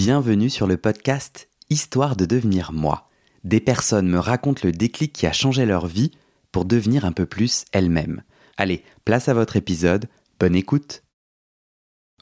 Bienvenue 0.00 0.48
sur 0.48 0.68
le 0.68 0.76
podcast 0.76 1.48
Histoire 1.70 2.14
de 2.14 2.24
devenir 2.24 2.70
moi. 2.72 3.08
Des 3.42 3.58
personnes 3.58 4.06
me 4.06 4.20
racontent 4.20 4.60
le 4.62 4.70
déclic 4.70 5.12
qui 5.12 5.26
a 5.26 5.32
changé 5.32 5.66
leur 5.66 5.88
vie 5.88 6.12
pour 6.52 6.66
devenir 6.66 7.04
un 7.04 7.10
peu 7.10 7.26
plus 7.26 7.64
elles-mêmes. 7.72 8.22
Allez, 8.56 8.84
place 9.04 9.28
à 9.28 9.34
votre 9.34 9.56
épisode, 9.56 10.06
bonne 10.38 10.54
écoute. 10.54 11.02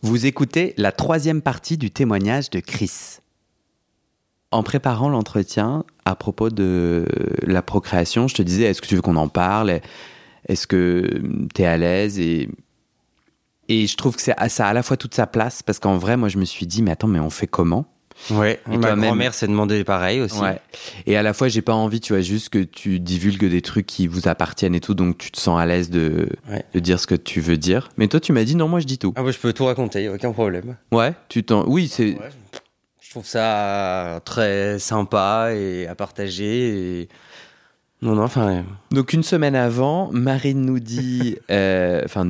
Vous 0.01 0.25
écoutez 0.25 0.73
la 0.79 0.91
troisième 0.91 1.43
partie 1.43 1.77
du 1.77 1.91
témoignage 1.91 2.49
de 2.49 2.61
Chris. 2.61 3.19
En 4.53 4.63
préparant 4.63 5.11
l'entretien 5.11 5.85
à 6.06 6.17
propos 6.17 6.49
de 6.49 7.04
la 7.43 7.61
procréation, 7.61 8.27
je 8.27 8.37
te 8.37 8.43
disais, 8.43 8.65
est-ce 8.65 8.81
que 8.81 8.87
tu 8.87 8.97
veux 8.97 9.03
qu'on 9.03 9.17
en 9.17 9.29
parle? 9.29 9.83
Est-ce 10.49 10.67
que 10.67 11.21
tu 11.54 11.61
es 11.61 11.67
à 11.67 11.77
l'aise? 11.77 12.19
Et, 12.19 12.49
et 13.69 13.87
je 13.87 13.96
trouve 13.96 14.17
que 14.17 14.22
c'est- 14.22 14.35
ça 14.48 14.67
a 14.67 14.71
à 14.71 14.72
la 14.72 14.82
fois 14.82 14.96
toute 14.96 15.14
sa 15.14 15.26
place, 15.26 15.62
parce 15.62 15.78
qu'en 15.78 15.96
vrai, 15.99 16.16
moi, 16.16 16.28
je 16.28 16.38
me 16.38 16.45
suis 16.45 16.66
dit, 16.66 16.82
mais 16.82 16.91
attends, 16.92 17.09
mais 17.09 17.20
on 17.20 17.30
fait 17.30 17.46
comment? 17.46 17.87
Ouais, 18.30 18.60
Et 18.73 18.78
ma 18.78 18.96
grand-mère 18.96 19.34
s'est 19.34 19.46
demandé 19.46 19.84
pareil 19.84 20.22
aussi. 20.22 20.41
Ouais. 20.41 20.58
Et 21.04 21.18
à 21.18 21.22
la 21.22 21.34
fois, 21.34 21.48
j'ai 21.48 21.60
pas 21.60 21.74
envie, 21.74 22.00
tu 22.00 22.14
vois, 22.14 22.22
juste 22.22 22.48
que 22.48 22.60
tu 22.60 22.98
divulgues 22.98 23.44
des 23.50 23.60
trucs 23.60 23.84
qui 23.84 24.06
vous 24.06 24.27
appartiennent 24.27 24.74
et 24.74 24.80
tout, 24.80 24.94
donc 24.94 25.18
tu 25.18 25.30
te 25.30 25.38
sens 25.38 25.60
à 25.60 25.66
l'aise 25.66 25.91
de, 25.91 26.30
Ouais. 26.50 26.64
de 26.72 26.80
dire 26.80 26.98
ce 26.98 27.06
que 27.06 27.14
tu 27.14 27.42
veux 27.42 27.58
dire. 27.58 27.91
Mais 27.98 28.08
toi, 28.08 28.18
tu 28.18 28.32
m'as 28.32 28.44
dit, 28.44 28.55
non, 28.56 28.68
moi, 28.68 28.80
je 28.80 28.86
dis 28.86 28.96
tout. 28.96 29.12
Ah 29.16 29.22
ouais, 29.22 29.32
je 29.32 29.38
peux 29.38 29.52
tout 29.52 29.66
raconter, 29.66 30.05
y 30.05 30.06
a 30.06 30.12
aucun 30.14 30.33
problème. 30.33 30.77
Ouais, 30.92 31.12
tu 31.28 31.44
t'en. 31.44 31.66
Oui, 31.66 31.88
c'est. 31.88 32.14
Ouais, 32.14 32.30
je 33.02 33.10
trouve 33.10 33.27
ça 33.27 34.22
très 34.24 34.78
sympa 34.78 35.50
et 35.55 35.86
à 35.86 35.94
partager. 35.94 37.00
Et... 37.02 37.08
Non, 38.00 38.14
non, 38.14 38.22
enfin. 38.24 38.64
Donc, 38.92 39.12
une 39.12 39.22
semaine 39.24 39.55
avant, 39.55 40.10
Marine 40.12 40.62
nous 40.64 40.80
dit. 40.80 41.36
euh, 41.50 42.00
Enfin, 42.05 42.24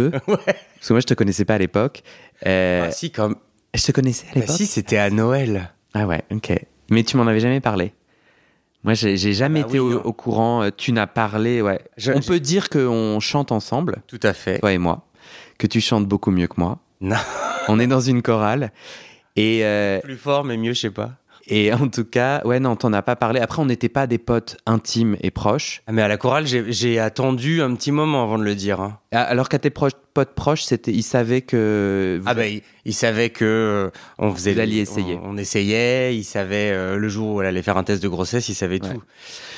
Parce 0.26 0.88
que 0.88 0.92
moi, 0.92 1.00
je 1.00 1.06
te 1.06 1.14
connaissais 1.14 1.44
pas 1.44 1.54
à 1.54 1.58
l'époque. 1.58 2.02
Euh, 2.46 2.86
ah, 2.88 2.90
si, 2.90 3.10
comme. 3.10 3.36
Je 3.74 3.82
te 3.84 3.92
connaissais 3.92 4.26
à 4.30 4.34
Bah, 4.34 4.40
l'époque 4.40 4.56
si, 4.56 4.66
c'était 4.66 4.98
à 4.98 5.10
Noël. 5.10 5.72
Ah 5.94 6.06
ouais, 6.06 6.22
ok. 6.30 6.52
Mais 6.90 7.02
tu 7.02 7.16
m'en 7.16 7.26
avais 7.26 7.40
jamais 7.40 7.60
parlé. 7.60 7.92
Moi, 8.84 8.94
j'ai 8.94 9.16
j'ai 9.16 9.32
jamais 9.32 9.62
Bah 9.62 9.68
été 9.68 9.80
oui, 9.80 9.94
au, 9.94 10.12
courant. 10.12 10.62
Euh, 10.62 10.70
Tu 10.76 10.92
n'as 10.92 11.06
parlé, 11.06 11.62
ouais. 11.62 11.80
Je- 11.96 12.12
On 12.12 12.20
je- 12.20 12.28
peut 12.28 12.40
dire 12.40 12.68
qu'on 12.68 13.18
chante 13.20 13.50
ensemble, 13.52 14.02
Tout 14.06 14.20
à 14.22 14.32
fait. 14.34 14.58
toi 14.58 14.72
et 14.72 14.78
moi. 14.78 15.06
Que 15.58 15.66
tu 15.66 15.80
chantes 15.80 16.06
beaucoup 16.06 16.30
mieux 16.30 16.46
que 16.48 16.54
moi. 16.58 16.78
Non. 17.00 17.16
On 17.68 17.80
est 17.80 17.86
dans 17.86 18.00
une 18.00 18.20
chorale. 18.22 18.72
Et, 19.36 19.64
euh, 19.64 20.00
Plus 20.00 20.16
fort, 20.16 20.44
mais 20.44 20.56
mieux, 20.58 20.74
je 20.74 20.80
sais 20.80 20.90
pas. 20.90 21.12
Et 21.46 21.72
en 21.74 21.88
tout 21.88 22.04
cas, 22.04 22.40
ouais, 22.44 22.60
non, 22.60 22.76
t'en 22.76 22.92
as 22.92 23.02
pas 23.02 23.16
parlé. 23.16 23.40
Après, 23.40 23.60
on 23.60 23.66
n'était 23.66 23.88
pas 23.88 24.06
des 24.06 24.18
potes 24.18 24.56
intimes 24.66 25.16
et 25.20 25.30
proches. 25.30 25.82
Ah, 25.86 25.92
mais 25.92 26.02
à 26.02 26.08
la 26.08 26.16
chorale, 26.16 26.46
j'ai 26.46 26.98
attendu 26.98 27.60
un 27.62 27.74
petit 27.74 27.92
moment 27.92 28.22
avant 28.24 28.38
de 28.38 28.44
le 28.44 28.54
dire. 28.54 28.80
hein. 28.80 28.98
Ah, 29.12 29.22
Alors 29.22 29.48
qu'à 29.48 29.58
tes 29.58 29.70
proches, 29.70 29.92
potes 30.14 30.34
proches, 30.34 30.62
c'était, 30.64 30.92
ils 30.92 31.02
savaient 31.02 31.42
que. 31.42 32.18
vous- 32.22 32.28
Ah 32.28 32.34
bah, 32.34 32.46
il, 32.46 32.62
il 32.84 32.94
savait 32.94 33.30
que 33.30 33.44
euh, 33.44 33.90
on 34.18 34.32
faisait. 34.34 34.54
Vous 34.54 34.60
alliez 34.60 34.78
essayer. 34.78 35.18
On, 35.22 35.30
on 35.30 35.36
essayait. 35.36 36.16
Il 36.16 36.24
savait 36.24 36.70
euh, 36.72 36.96
le 36.96 37.08
jour 37.08 37.34
où 37.36 37.40
elle 37.42 37.48
allait 37.48 37.62
faire 37.62 37.76
un 37.76 37.84
test 37.84 38.02
de 38.02 38.08
grossesse, 38.08 38.48
il 38.48 38.54
savait 38.54 38.82
Ouais. 38.82 38.94
tout. 38.94 39.02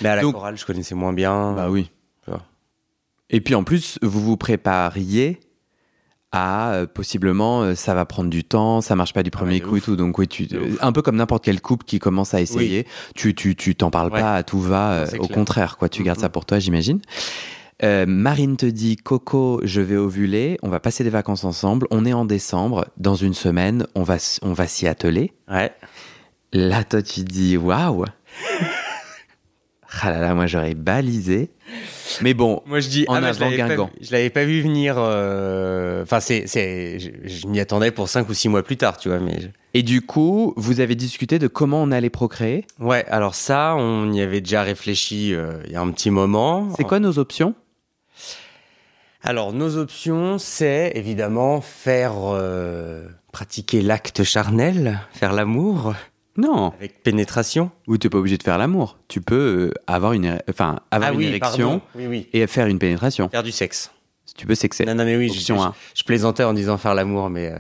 Mais 0.03 0.09
à 0.09 0.17
la 0.17 0.23
Donc- 0.23 0.35
chorale, 0.35 0.57
je 0.59 0.65
connaissais 0.67 0.95
moins 0.95 1.13
bien. 1.13 1.53
Bah 1.53 1.69
oui. 1.71 1.91
Et 3.29 3.41
puis 3.41 3.57
en 3.57 3.65
plus, 3.65 3.99
vous 4.03 4.21
vous 4.21 4.37
prépariez 4.37 5.41
à 6.33 6.73
euh, 6.73 6.87
possiblement 6.87 7.63
euh, 7.63 7.75
ça 7.75 7.95
va 7.95 8.05
prendre 8.05 8.29
du 8.31 8.45
temps, 8.45 8.81
ça 8.81 8.97
marche 8.97 9.13
pas 9.13 9.23
du 9.23 9.31
premier 9.31 9.61
de 9.61 9.65
coup 9.65 9.77
et 9.77 9.81
tout. 9.81 9.97
Donc 9.97 10.19
oui, 10.19 10.29
tu, 10.29 10.49
euh, 10.53 10.75
un 10.81 10.93
peu 10.93 11.01
comme 11.03 11.17
n'importe 11.17 11.45
quel 11.45 11.61
couple 11.61 11.85
qui 11.87 11.99
commence 11.99 12.35
à 12.35 12.41
essayer, 12.41 12.87
tu 13.15 13.35
tu 13.35 13.55
tu 13.57 13.75
t'en 13.75 13.91
parles 13.91 14.13
Ouais. 14.13 14.21
pas 14.21 14.35
à 14.37 14.43
tout 14.43 14.61
va. 14.61 15.05
au 15.05 15.17
clair. 15.19 15.29
contraire, 15.31 15.77
quoi, 15.79 15.89
tu 15.89 16.03
gardes 16.03 16.19
Mhm. 16.19 16.23
ça 16.23 16.29
pour 16.29 16.45
toi, 16.45 16.59
j'imagine. 16.59 17.01
Marine 17.83 18.57
te 18.57 18.65
dit 18.67 18.97
Coco, 18.97 19.61
je 19.63 19.81
vais 19.83 19.97
ovuler, 19.97 20.59
on 20.63 20.69
va 20.71 20.81
passer 20.81 21.05
des 21.05 21.11
vacances 21.11 21.45
ensemble. 21.45 21.87
On 21.91 22.07
est 22.07 22.13
en 22.15 22.25
décembre, 22.25 22.87
dans 22.97 23.15
une 23.17 23.35
semaine, 23.35 23.87
on 23.95 24.03
va 24.03 24.17
on 24.43 24.53
va 24.55 24.67
s'y 24.67 24.87
atteler. 24.89 25.33
Ouais. 25.51 25.71
Là, 26.53 26.85
toi, 26.85 27.03
tu 27.03 27.21
dis 27.21 27.57
waouh. 27.59 28.05
Ah 30.03 30.11
là 30.11 30.21
là, 30.21 30.35
moi 30.35 30.47
j'aurais 30.47 30.75
balisé. 30.75 31.51
Mais 32.23 32.35
bon, 32.35 32.63
Moi 32.67 32.81
je 32.81 32.89
dis 32.89 33.05
En 33.09 33.15
ah, 33.15 33.21
bah, 33.21 33.29
avant 33.29 33.51
je 33.51 33.57
pas 33.57 33.57
Guingamp. 33.57 33.91
je 34.01 34.13
l'avais 34.13 34.31
pas 34.31 34.45
vu 34.45 34.61
venir. 34.63 34.97
euh, 34.99 36.03
Enfin 36.03 36.21
c'est 36.21 36.47
c'est 36.47 36.99
je, 36.99 37.11
je 37.25 37.47
m'y 37.47 37.61
attendais 37.61 37.91
pour 37.91 38.09
cinq 38.09 38.29
ou 38.29 38.35
six 38.35 38.49
mois 38.49 38.63
plus 38.63 38.77
tard, 38.77 38.97
tu 38.99 39.09
vois. 39.09 39.19
Mais 39.19 39.41
je- 39.41 39.49
Et 39.75 39.83
du 39.83 40.01
coup, 40.03 40.55
vous 40.57 40.81
avez 40.81 40.95
discuté 40.95 41.39
de 41.39 41.47
comment 41.49 41.83
on 41.83 41.91
allait 41.93 42.11
procréer? 42.11 42.65
ouais. 42.81 43.05
Alors 43.09 43.35
ça, 43.35 43.75
on 43.77 44.13
y 44.13 44.21
avait 44.21 44.41
déjà 44.41 44.63
réfléchi 44.63 45.35
euh, 45.35 45.59
il 45.67 45.73
y 45.73 45.77
a 45.77 45.81
un 45.81 45.91
petit 45.91 46.11
moment. 46.11 46.69
C'est 46.77 46.85
quoi 46.85 46.99
nos 47.01 47.19
options? 47.19 47.55
Alors 49.23 49.53
nos 49.53 49.77
options, 49.77 50.39
c'est 50.39 50.93
évidemment 50.95 51.61
faire 51.61 52.13
euh, 52.27 53.07
pratiquer 53.33 53.83
l'acte 53.83 54.23
charnel, 54.23 55.01
faire 55.13 55.33
l'amour 55.33 55.95
Non. 56.37 56.69
avec 56.79 57.03
pénétration. 57.03 57.71
Ou 57.87 57.97
t'es 57.99 58.09
pas 58.09 58.19
obligé 58.19 58.37
de 58.39 58.43
faire 58.43 58.59
l'amour. 58.59 58.99
Tu 59.09 59.21
peux 59.21 59.71
euh, 59.71 59.75
avoir 59.87 60.13
une, 60.13 60.39
enfin, 60.51 60.81
avoir 60.91 61.11
ah 61.11 61.13
une 61.15 61.19
oui, 61.19 61.27
érection. 61.27 61.81
Oui 61.95 62.07
oui. 62.07 62.29
et 62.33 62.47
faire 62.47 62.67
une 62.67 62.79
pénétration. 62.79 63.29
Faire 63.29 63.43
du 63.43 63.53
sexe. 63.53 63.91
Tu 64.37 64.47
peux 64.47 64.55
sexer. 64.55 64.85
Non 64.85 64.95
non 64.95 65.05
mais 65.05 65.17
oui. 65.17 65.29
je- 65.29 65.35
Option 65.35 65.59
je, 65.59 65.63
1. 65.69 65.75
je 65.95 66.03
plaisantais 66.05 66.45
en 66.45 66.53
disant 66.53 66.77
faire 66.79 66.95
l'amour, 66.95 67.31
mais 67.31 67.53
euh, 67.53 67.59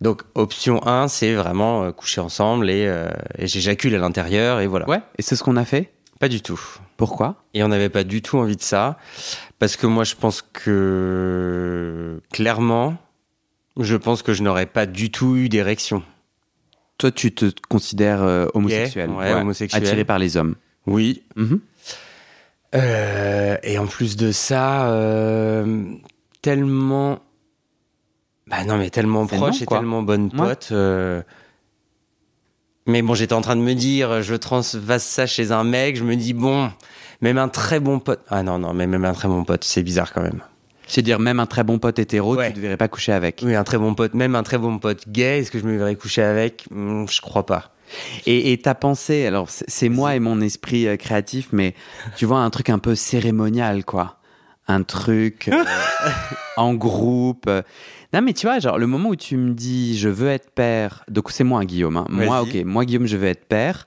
donc 0.00 0.22
option 0.34 0.86
1, 0.86 1.08
c'est 1.08 1.34
vraiment 1.34 1.84
euh, 1.84 1.90
coucher 1.92 2.20
ensemble 2.20 2.70
et, 2.70 2.86
euh, 2.86 3.10
et 3.38 3.46
j'éjacule 3.46 3.94
à 3.94 3.98
l'intérieur 3.98 4.60
et 4.60 4.66
voilà. 4.66 4.88
Ouais. 4.88 5.00
Et 5.18 5.22
c'est 5.22 5.36
ce 5.36 5.42
qu'on 5.42 5.56
a 5.56 5.64
fait? 5.64 5.90
Pas 6.18 6.28
du 6.28 6.40
tout. 6.42 6.60
Pourquoi? 6.96 7.36
Et 7.54 7.62
on 7.64 7.68
n'avait 7.68 7.88
pas 7.88 8.04
du 8.04 8.20
tout 8.22 8.38
envie 8.38 8.56
de 8.56 8.62
ça. 8.62 8.98
Parce 9.58 9.76
que 9.76 9.86
moi, 9.86 10.04
je 10.04 10.14
pense 10.14 10.42
que, 10.42 12.20
clairement, 12.32 12.96
je 13.78 13.96
pense 13.96 14.22
que 14.22 14.32
je 14.34 14.42
n'aurais 14.42 14.66
pas 14.66 14.86
du 14.86 15.10
tout 15.10 15.36
eu 15.36 15.48
d'érection. 15.48 16.02
Toi, 17.00 17.10
tu 17.10 17.32
te 17.32 17.46
considères 17.70 18.22
euh, 18.22 18.46
homosexuel. 18.52 19.08
ouais, 19.08 19.32
homosexuel. 19.32 19.82
Attiré 19.82 20.04
par 20.04 20.18
les 20.18 20.36
hommes. 20.36 20.54
Oui. 20.86 21.22
Mhm. 21.34 21.60
Euh, 22.74 23.56
et 23.62 23.78
en 23.78 23.86
plus 23.86 24.16
de 24.16 24.32
ça, 24.32 24.90
euh, 24.90 25.94
tellement. 26.42 27.20
Bah 28.46 28.64
non, 28.66 28.76
mais 28.76 28.90
tellement 28.90 29.26
proche 29.26 29.40
non, 29.40 29.62
et 29.62 29.66
tellement 29.66 30.02
bonne 30.02 30.30
pote. 30.30 30.74
Mais 32.86 33.00
bon, 33.00 33.14
j'étais 33.14 33.32
en 33.32 33.40
train 33.40 33.56
de 33.56 33.62
me 33.62 33.74
dire, 33.74 34.20
je 34.20 34.34
transvase 34.34 35.02
ça 35.02 35.26
chez 35.26 35.52
un 35.52 35.64
mec, 35.64 35.96
je 35.96 36.04
me 36.04 36.16
dis, 36.16 36.34
bon, 36.34 36.70
même 37.22 37.38
un 37.38 37.48
très 37.48 37.80
bon 37.80 37.98
pote. 37.98 38.20
Ah 38.28 38.42
non, 38.42 38.58
non, 38.58 38.74
mais 38.74 38.86
même 38.86 39.06
un 39.06 39.14
très 39.14 39.28
bon 39.28 39.44
pote, 39.44 39.64
c'est 39.64 39.82
bizarre 39.82 40.12
quand 40.12 40.22
même. 40.22 40.42
C'est-à-dire, 40.90 41.18
même 41.20 41.40
un 41.40 41.46
très 41.46 41.62
bon 41.64 41.78
pote 41.78 41.98
hétéro, 41.98 42.36
Ouais. 42.36 42.50
tu 42.52 42.58
ne 42.58 42.62
devrais 42.62 42.76
pas 42.76 42.88
coucher 42.88 43.12
avec. 43.12 43.42
Oui, 43.44 43.54
un 43.54 43.64
très 43.64 43.78
bon 43.78 43.94
pote, 43.94 44.14
même 44.14 44.34
un 44.34 44.42
très 44.42 44.58
bon 44.58 44.78
pote 44.78 45.08
gay, 45.08 45.38
est-ce 45.40 45.50
que 45.50 45.58
je 45.58 45.64
me 45.64 45.76
verrais 45.76 45.94
coucher 45.96 46.22
avec? 46.22 46.64
Hmm, 46.70 47.06
Je 47.08 47.20
crois 47.20 47.46
pas. 47.46 47.72
Et, 48.26 48.56
ta 48.62 48.74
pensée, 48.76 49.26
alors 49.26 49.48
c'est- 49.50 49.88
moi 49.88 50.14
et 50.14 50.20
mon 50.20 50.40
esprit 50.40 50.86
euh, 50.86 50.96
créatif, 50.96 51.48
mais 51.52 51.74
tu 52.16 52.24
vois, 52.24 52.38
un 52.38 52.50
truc 52.50 52.70
un 52.70 52.78
peu 52.78 52.94
cérémonial, 52.94 53.84
quoi. 53.84 54.18
Un 54.68 54.84
truc 54.84 55.48
euh, 55.48 55.64
en 56.56 56.74
groupe. 56.74 57.46
euh. 57.48 57.62
Non, 58.12 58.22
mais 58.22 58.32
tu 58.32 58.46
vois, 58.46 58.58
genre, 58.60 58.78
le 58.78 58.86
moment 58.86 59.08
où 59.10 59.16
tu 59.16 59.36
me 59.36 59.54
dis 59.54 59.98
je 59.98 60.08
veux 60.08 60.28
être 60.28 60.50
père, 60.52 61.04
donc 61.08 61.30
c'est 61.32 61.42
moi, 61.44 61.64
Guillaume. 61.64 61.96
hein. 61.96 62.06
Moi, 62.10 62.42
ok, 62.42 62.54
moi, 62.64 62.84
Guillaume, 62.84 63.06
je 63.06 63.16
veux 63.16 63.26
être 63.28 63.46
père. 63.46 63.86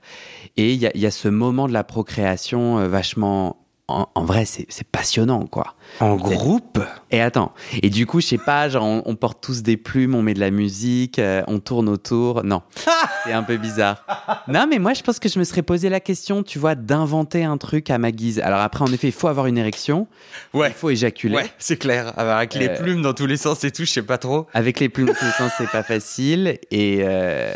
Et 0.58 0.72
il 0.74 0.80
y 0.80 0.86
a, 0.86 0.90
il 0.94 1.00
y 1.00 1.06
a 1.06 1.10
ce 1.10 1.28
moment 1.28 1.66
de 1.68 1.72
la 1.72 1.84
procréation 1.84 2.86
vachement. 2.88 3.63
En, 3.86 4.08
en 4.14 4.24
vrai, 4.24 4.46
c'est 4.46 4.66
passionnant, 4.90 5.44
quoi. 5.44 5.74
En 6.00 6.16
groupe 6.16 6.80
Et 7.10 7.20
attends, 7.20 7.52
et 7.82 7.90
du 7.90 8.06
coup, 8.06 8.22
je 8.22 8.26
sais 8.28 8.38
pas, 8.38 8.70
genre, 8.70 8.82
on, 8.82 9.02
on 9.04 9.14
porte 9.14 9.42
tous 9.42 9.62
des 9.62 9.76
plumes, 9.76 10.14
on 10.14 10.22
met 10.22 10.32
de 10.32 10.40
la 10.40 10.50
musique, 10.50 11.18
euh, 11.18 11.42
on 11.48 11.58
tourne 11.58 11.90
autour. 11.90 12.42
Non, 12.44 12.62
c'est 13.24 13.32
un 13.34 13.42
peu 13.42 13.58
bizarre. 13.58 14.42
Non, 14.48 14.66
mais 14.70 14.78
moi, 14.78 14.94
je 14.94 15.02
pense 15.02 15.18
que 15.18 15.28
je 15.28 15.38
me 15.38 15.44
serais 15.44 15.60
posé 15.60 15.90
la 15.90 16.00
question, 16.00 16.42
tu 16.42 16.58
vois, 16.58 16.74
d'inventer 16.74 17.44
un 17.44 17.58
truc 17.58 17.90
à 17.90 17.98
ma 17.98 18.10
guise. 18.10 18.40
Alors 18.40 18.60
après, 18.60 18.82
en 18.84 18.90
effet, 18.92 19.08
il 19.08 19.12
faut 19.12 19.28
avoir 19.28 19.46
une 19.48 19.58
érection, 19.58 20.06
Ouais. 20.54 20.68
il 20.70 20.74
faut 20.74 20.88
éjaculer. 20.88 21.36
Ouais, 21.36 21.50
c'est 21.58 21.76
clair. 21.76 22.18
Avec 22.18 22.54
les 22.54 22.68
Euh, 22.70 22.76
plumes 22.78 23.02
dans 23.02 23.12
tous 23.12 23.26
les 23.26 23.36
sens 23.36 23.62
et 23.64 23.70
tout, 23.70 23.84
je 23.84 23.92
sais 23.92 24.02
pas 24.02 24.16
trop. 24.16 24.46
Avec 24.54 24.80
les 24.80 24.88
plumes 24.88 25.08
dans 25.08 25.12
tous 25.14 25.26
les 25.26 25.30
sens, 25.32 25.52
c'est 25.58 25.68
pas 25.70 25.82
facile. 25.82 26.58
Et 26.70 27.00
euh, 27.02 27.52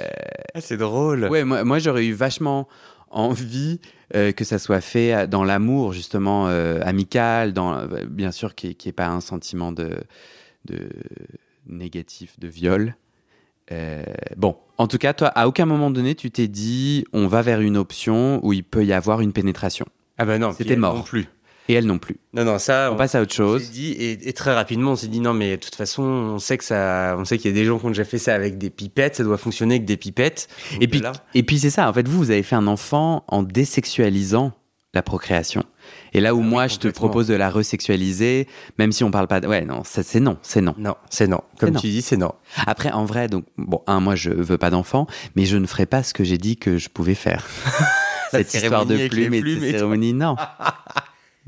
Ah, 0.55 0.61
c'est 0.61 0.77
drôle. 0.77 1.27
ouais, 1.31 1.45
moi, 1.45 1.65
moi, 1.65 1.79
j'aurais 1.79 2.05
eu 2.05 2.13
vachement 2.13 2.69
envie 3.11 3.81
euh, 4.15 4.33
que 4.33 4.45
ça 4.45 4.59
soit 4.59 4.81
fait 4.81 5.27
dans 5.29 5.45
l'amour, 5.45 5.93
justement, 5.93 6.49
euh, 6.49 6.81
amical, 6.83 7.53
dans, 7.53 7.75
euh, 7.75 8.05
bien 8.09 8.33
sûr, 8.33 8.55
qu'il 8.55 8.71
n'y 8.71 8.77
ait, 8.87 8.93
pas 8.93 9.09
un 9.09 9.21
sentiment 9.21 9.73
de, 9.73 9.99
de 10.65 10.89
négatif, 11.67 12.39
de 12.39 12.49
viol. 12.49 12.97
Euh, 13.71 14.03
bon, 14.37 14.57
en 14.79 14.87
tout 14.87 14.99
cas, 14.99 15.13
toi, 15.13 15.29
à 15.29 15.47
aucun 15.47 15.67
moment 15.67 15.91
donné, 15.91 16.15
tu 16.15 16.31
t'es 16.31 16.49
dit, 16.49 17.05
on 17.13 17.27
va 17.27 17.43
vers 17.43 17.61
une 17.61 17.77
option 17.77 18.45
où 18.45 18.53
il 18.53 18.65
peut 18.65 18.85
y 18.85 18.93
avoir 18.93 19.21
une 19.21 19.33
pénétration. 19.33 19.87
Ah 20.17 20.25
bah 20.25 20.39
non, 20.39 20.53
C'était 20.53 20.77
mort. 20.77 20.97
Non 20.97 21.03
plus. 21.03 21.27
Et 21.69 21.75
elle 21.75 21.87
non 21.87 21.99
plus. 21.99 22.17
Non, 22.33 22.45
non, 22.45 22.59
ça. 22.59 22.91
On 22.93 22.97
passe 22.97 23.15
à 23.15 23.21
autre 23.21 23.35
chose. 23.35 23.71
dit, 23.71 23.93
et, 23.93 24.29
et 24.29 24.33
très 24.33 24.55
rapidement, 24.55 24.93
on 24.93 24.97
s'est 24.97 25.07
dit 25.09 25.21
non, 25.21 25.35
mais 25.35 25.57
de 25.57 25.63
toute 25.63 25.75
façon, 25.75 26.03
on 26.03 26.39
sait 26.39 26.57
que 26.57 26.65
ça, 26.65 27.15
on 27.19 27.25
sait 27.27 27.37
qu'il 27.39 27.51
y 27.51 27.55
a 27.55 27.57
des 27.57 27.65
gens 27.67 27.79
qui 27.79 27.85
ont 27.87 27.91
déjà 27.91 28.05
fait 28.05 28.19
ça 28.19 28.35
avec 28.35 28.57
des 28.59 28.71
pipettes, 28.71 29.17
ça 29.17 29.25
doit 29.25 29.37
fonctionner 29.39 29.75
avec 29.77 29.85
des 29.85 29.97
pipettes. 29.99 30.49
Et 30.81 30.87
Donc 30.87 30.91
puis, 30.91 31.01
là- 31.01 31.13
et 31.35 31.43
puis 31.43 31.59
c'est 31.59 31.71
ça, 31.71 31.89
en 31.89 31.93
fait, 31.93 32.09
vous, 32.09 32.17
vous 32.19 32.31
avez 32.31 32.43
fait 32.43 32.57
un 32.57 32.67
enfant 32.67 33.25
en 33.29 33.43
désexualisant 33.43 34.53
la 34.95 35.03
procréation. 35.03 35.63
Et 36.15 36.21
là 36.21 36.35
où 36.35 36.39
Ah 36.39 36.43
oui, 36.43 36.49
moi, 36.49 36.67
je 36.69 36.77
te 36.79 36.89
propose 36.89 37.27
de 37.27 37.35
la 37.35 37.51
resexualiser, 37.51 38.49
même 38.79 38.91
si 38.91 39.05
on 39.05 39.11
parle 39.11 39.27
pas 39.29 39.41
de... 39.41 39.47
Ouais, 39.47 39.65
non, 39.67 39.83
c'est 39.85 40.19
non, 40.21 40.39
c'est 40.43 40.63
non. 40.63 40.75
Non, 40.79 40.95
c'est 41.11 41.27
non. 41.27 41.43
Comme 41.61 41.71
non. 41.71 41.81
tu 41.81 41.89
dis, 41.89 42.01
c'est 42.01 42.17
non. 42.17 42.33
Après, 42.67 42.91
en 42.91 43.05
vrai, 43.05 43.29
donc, 43.29 43.45
bon, 43.59 43.83
un, 43.87 44.01
moi, 44.01 44.15
je 44.15 44.31
veux 44.31 44.57
pas 44.57 44.71
d'enfant, 44.71 45.07
mais 45.37 45.45
je 45.45 45.59
ne 45.59 45.67
ferai 45.67 45.85
pas 45.85 46.03
ce 46.03 46.15
que 46.15 46.25
j'ai 46.25 46.39
dit 46.39 46.57
que 46.57 46.79
je 46.79 46.89
pouvais 46.89 47.15
faire. 47.15 47.47
Cette 48.31 48.53
histoire 48.55 48.87
de 48.87 49.09
plumes 49.09 49.35
et 49.35 49.39
de 49.39 49.43
plumes 49.43 49.65
et 49.65 49.73
tout. 49.73 49.79
cérémonie, 49.79 50.15
non. 50.15 50.37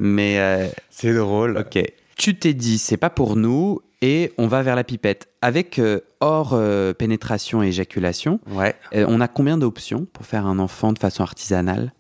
mais, 0.01 0.39
euh, 0.41 0.67
C'est 0.91 1.15
drôle. 1.15 1.59
ok. 1.59 1.83
Tu 2.17 2.35
t'es 2.39 2.55
dit, 2.55 2.79
c'est 2.79 2.97
pas 2.97 3.11
pour 3.11 3.37
nous, 3.37 3.81
et 4.03 4.33
on 4.39 4.47
va 4.47 4.63
vers 4.63 4.77
la 4.77 4.85
pipette. 4.85 5.29
Avec 5.43 5.79
euh, 5.79 6.01
hors 6.21 6.53
euh, 6.55 6.93
pénétration 6.93 7.63
et 7.63 7.69
éjaculation, 7.69 8.41
Ouais. 8.51 8.75
on 8.95 9.21
a 9.21 9.29
combien 9.29 9.57
d'options 9.59 10.07
pour 10.13 10.27
faire 10.27 10.47
un 10.47 10.59
enfant 10.59 10.93
de 10.93 10.99
façon 10.99 11.23
artisanale? 11.23 11.93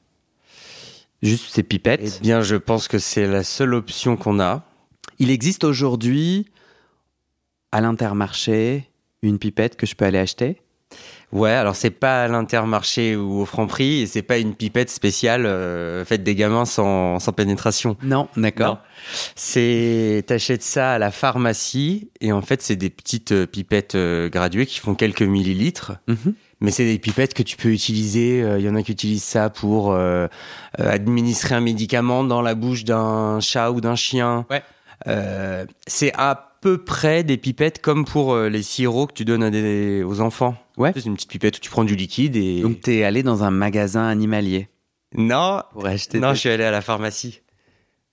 Juste 1.22 1.50
ces 1.54 1.62
pipettes. 1.62 2.16
Eh 2.18 2.20
bien, 2.22 2.40
je 2.40 2.56
pense 2.56 2.88
que 2.88 2.98
c'est 2.98 3.26
la 3.26 3.44
seule 3.44 3.74
option 3.74 4.16
qu'on 4.16 4.40
a. 4.40 4.64
Il 5.18 5.30
existe 5.30 5.64
aujourd'hui 5.64 6.46
à 7.72 7.80
l'intermarché 7.82 8.88
une 9.22 9.38
pipette 9.38 9.76
que 9.76 9.84
je 9.86 9.94
peux 9.94 10.06
aller 10.06 10.18
acheter? 10.18 10.62
Ouais, 11.32 11.52
alors 11.52 11.76
c'est 11.76 11.90
pas 11.90 12.24
à 12.24 12.28
l'intermarché 12.28 13.14
ou 13.14 13.40
au 13.42 13.44
franc-prix, 13.44 14.00
et 14.00 14.06
c'est 14.06 14.22
pas 14.22 14.38
une 14.38 14.54
pipette 14.54 14.90
spéciale 14.90 15.46
euh, 15.46 16.04
faite 16.04 16.24
des 16.24 16.34
gamins 16.34 16.64
sans, 16.64 17.20
sans 17.20 17.32
pénétration. 17.32 17.96
Non, 18.02 18.26
d'accord. 18.36 18.78
C'est 19.36 20.24
t'achètes 20.26 20.62
ça 20.62 20.92
à 20.94 20.98
la 20.98 21.10
pharmacie 21.10 22.10
et 22.20 22.32
en 22.32 22.42
fait 22.42 22.62
c'est 22.62 22.76
des 22.76 22.90
petites 22.90 23.32
euh, 23.32 23.46
pipettes 23.46 23.94
euh, 23.94 24.28
graduées 24.28 24.66
qui 24.66 24.80
font 24.80 24.94
quelques 24.94 25.22
millilitres, 25.22 25.92
Mhm. 26.08 26.34
mais 26.60 26.70
c'est 26.72 26.84
des 26.84 26.98
pipettes 26.98 27.34
que 27.34 27.42
tu 27.44 27.56
peux 27.56 27.68
utiliser. 27.70 28.42
euh, 28.42 28.58
Il 28.58 28.64
y 28.64 28.68
en 28.68 28.74
a 28.74 28.82
qui 28.82 28.92
utilisent 28.92 29.22
ça 29.22 29.50
pour 29.50 29.92
euh, 29.92 30.26
euh, 30.80 30.90
administrer 30.90 31.54
un 31.54 31.60
médicament 31.60 32.24
dans 32.24 32.42
la 32.42 32.54
bouche 32.56 32.84
d'un 32.84 33.38
chat 33.40 33.70
ou 33.70 33.80
d'un 33.80 33.94
chien. 33.96 34.46
Ouais. 34.50 34.62
Euh, 35.06 35.64
c'est 35.86 36.12
à 36.18 36.49
peu 36.60 36.78
près 36.78 37.24
des 37.24 37.36
pipettes 37.36 37.80
comme 37.80 38.04
pour 38.04 38.34
euh, 38.34 38.48
les 38.48 38.62
sirops 38.62 39.08
que 39.08 39.14
tu 39.14 39.24
donnes 39.24 39.42
à 39.42 39.50
des, 39.50 40.02
aux 40.02 40.20
enfants. 40.20 40.56
Ouais. 40.76 40.92
C'est 40.94 41.06
une 41.06 41.14
petite 41.14 41.30
pipette 41.30 41.56
où 41.56 41.60
tu 41.60 41.70
prends 41.70 41.84
du 41.84 41.96
liquide 41.96 42.36
et 42.36 42.60
Donc 42.60 42.80
t'es 42.80 43.02
allé 43.02 43.22
dans 43.22 43.42
un 43.44 43.50
magasin 43.50 44.06
animalier? 44.06 44.68
Non, 45.14 45.62
pour 45.72 45.86
acheter. 45.86 46.20
non, 46.20 46.34
je 46.34 46.38
suis 46.40 46.48
allé 46.50 46.64
à 46.64 46.70
la 46.70 46.80
pharmacie. 46.80 47.40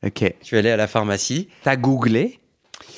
Ok. 0.06 0.34
Je 0.42 0.46
suis 0.46 0.58
allé 0.58 0.70
à 0.70 0.78
la 0.78 0.88
pharmacie. 0.88 1.50
T'as 1.64 1.76
googlé? 1.76 2.40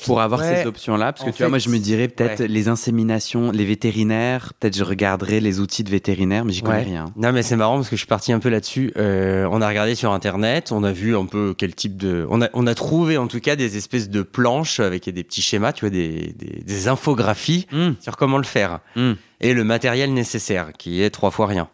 Pour 0.06 0.20
avoir 0.20 0.40
Ouais. 0.40 0.62
ces 0.62 0.66
options-là 0.66 1.12
Parce 1.12 1.24
que 1.24 1.30
En 1.30 1.32
tu 1.32 1.42
vois, 1.42 1.48
moi 1.50 1.58
je 1.58 1.68
me 1.68 1.78
dirais 1.78 2.08
peut-être 2.08 2.40
ouais. 2.40 2.48
les 2.48 2.68
inséminations, 2.68 3.50
les 3.50 3.64
vétérinaires, 3.64 4.52
peut-être 4.58 4.76
je 4.76 4.84
regarderais 4.84 5.40
les 5.40 5.60
outils 5.60 5.84
de 5.84 5.90
vétérinaire, 5.90 6.44
mais 6.44 6.52
j'y 6.52 6.62
connais 6.62 6.78
Ouais. 6.78 6.82
rien. 6.84 7.06
Non, 7.16 7.32
mais 7.32 7.42
c'est 7.42 7.56
marrant 7.56 7.76
parce 7.76 7.88
que 7.88 7.96
je 7.96 8.00
suis 8.00 8.06
parti 8.06 8.32
un 8.32 8.38
peu 8.38 8.48
là-dessus. 8.48 8.92
Euh, 8.96 9.46
on 9.50 9.60
a 9.62 9.68
regardé 9.68 9.94
sur 9.94 10.12
internet, 10.12 10.72
on 10.72 10.84
a 10.84 10.92
vu 10.92 11.16
un 11.16 11.26
peu 11.26 11.54
quel 11.56 11.74
type 11.74 11.96
de. 11.96 12.26
On 12.30 12.42
a, 12.42 12.48
on 12.54 12.66
a 12.66 12.74
trouvé 12.74 13.16
en 13.18 13.26
tout 13.26 13.40
cas 13.40 13.56
des 13.56 13.76
espèces 13.76 14.08
de 14.10 14.22
planches 14.22 14.80
avec 14.80 15.08
des 15.08 15.24
petits 15.24 15.42
schémas, 15.42 15.72
tu 15.72 15.80
vois, 15.84 15.90
des, 15.90 16.34
des, 16.36 16.62
des 16.64 16.88
infographies 16.88 17.66
Hum, 17.72 17.96
sur 18.00 18.16
comment 18.16 18.38
le 18.38 18.44
faire 18.44 18.80
hum. 18.96 19.16
et 19.40 19.54
le 19.54 19.64
matériel 19.64 20.12
nécessaire 20.14 20.70
qui 20.78 21.02
est 21.02 21.10
trois 21.10 21.30
fois 21.30 21.46
rien. 21.46 21.68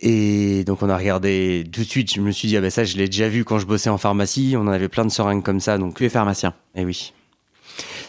Et 0.00 0.64
donc 0.64 0.82
on 0.82 0.90
a 0.90 0.96
regardé 0.96 1.64
tout 1.72 1.80
de 1.80 1.86
suite. 1.86 2.12
Je 2.14 2.20
me 2.20 2.30
suis 2.30 2.48
dit 2.48 2.56
ah 2.56 2.60
ben 2.60 2.70
ça 2.70 2.84
je 2.84 2.96
l'ai 2.98 3.06
déjà 3.06 3.28
vu 3.28 3.44
quand 3.44 3.58
je 3.58 3.66
bossais 3.66 3.88
en 3.88 3.96
pharmacie. 3.98 4.54
On 4.56 4.62
en 4.62 4.68
avait 4.68 4.88
plein 4.88 5.04
de 5.06 5.10
seringues 5.10 5.42
comme 5.42 5.60
ça 5.60 5.78
donc 5.78 5.94
Tu 5.96 6.04
es 6.04 6.08
pharmacien. 6.10 6.52
eh 6.74 6.84
oui. 6.84 7.12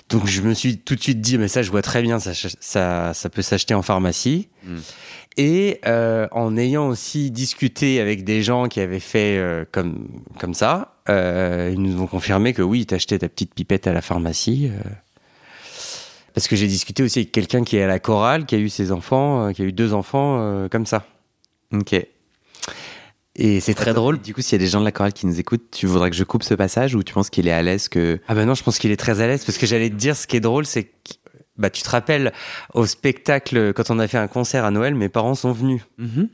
Donc 0.10 0.26
je 0.26 0.42
me 0.42 0.54
suis 0.54 0.78
tout 0.78 0.96
de 0.96 1.02
suite 1.02 1.22
dit, 1.22 1.38
mais 1.38 1.48
ça 1.48 1.62
je 1.62 1.72
vois 1.72 1.82
très 1.82 2.02
bien, 2.02 2.20
ça, 2.20 2.32
ça, 2.34 3.14
ça 3.14 3.30
peut 3.30 3.42
s'acheter 3.42 3.74
en 3.74 3.82
pharmacie. 3.82 4.50
Mm. 4.64 4.78
Et 5.38 5.80
euh, 5.86 6.28
en 6.32 6.58
ayant 6.58 6.88
aussi 6.88 7.30
discuté 7.30 8.00
avec 8.00 8.24
des 8.24 8.42
gens 8.42 8.68
qui 8.68 8.80
avaient 8.80 9.00
fait 9.00 9.38
euh, 9.38 9.66
comme, 9.72 10.08
comme 10.40 10.56
ça, 10.56 10.96
euh, 11.10 11.70
ils 11.72 11.80
nous 11.80 12.02
ont 12.02 12.08
confirmé 12.08 12.54
que 12.54 12.64
oui, 12.64 12.88
t'achetais 12.88 13.20
ta 13.20 13.30
petite 13.30 13.54
pipette 13.54 13.86
à 13.86 13.94
la 13.94 14.02
pharmacie. 14.02 14.72
parce 16.34 16.48
que 16.48 16.56
j'ai 16.56 16.68
discuté 16.68 17.04
aussi 17.04 17.20
avec 17.20 17.32
quelqu'un 17.32 17.64
qui 17.64 17.78
est 17.78 17.84
à 17.84 17.88
la 17.88 18.00
chorale, 18.00 18.48
qui 18.48 18.56
a 18.56 18.58
eu 18.58 18.70
ses 18.70 18.92
enfants, 18.92 19.54
qui 19.54 19.62
a 19.62 19.66
eu 19.66 19.72
deux 19.72 19.94
enfants 19.94 20.68
comme 20.72 20.88
ça. 20.88 21.06
Ok. 21.72 21.96
Et 23.40 23.60
c'est 23.60 23.74
très 23.76 23.92
Attends, 23.92 24.02
drôle. 24.02 24.20
Du 24.20 24.34
coup, 24.34 24.42
s'il 24.42 24.54
y 24.60 24.62
a 24.62 24.66
des 24.66 24.70
gens 24.70 24.80
de 24.80 24.86
la 24.86 24.92
chorale 24.92 25.14
qui 25.14 25.28
nous 25.28 25.40
écoutent, 25.40 25.70
tu 25.72 25.86
voudrais 25.86 26.10
que 26.10 26.16
je 26.16 26.24
coupe 26.24 26.44
ce 26.44 26.54
passage 26.56 26.96
ou 26.96 27.04
tu 27.04 27.14
penses 27.14 27.30
qu'il 27.30 27.48
est 27.48 27.52
à 27.52 27.62
l'aise 27.62 27.88
que. 27.88 28.20
Ah 28.28 28.34
ben 28.36 28.46
non, 28.46 28.56
je 28.56 28.64
pense 28.64 28.80
qu'il 28.80 28.92
est 28.92 28.98
très 28.98 29.22
à 29.22 29.28
l'aise 29.28 29.46
parce 29.46 29.58
que 29.58 29.66
j'allais 29.68 29.90
te 29.90 29.96
dire 29.96 30.16
ce 30.16 30.26
qui 30.28 30.36
est 30.38 30.42
drôle, 30.42 30.66
c'est 30.66 30.84
que 30.86 30.90
bah 31.58 31.70
tu 31.72 31.82
te 31.82 31.90
rappelles 31.90 32.34
au 32.74 32.86
spectacle 32.86 33.74
quand 33.74 33.90
on 33.90 33.98
a 34.00 34.08
fait 34.08 34.18
un 34.20 34.28
concert 34.28 34.64
à 34.66 34.72
Noël, 34.72 34.94
mes 34.96 35.10
parents 35.10 35.34
sont 35.36 35.52
venus 35.52 35.82
Mhm. 35.98 36.30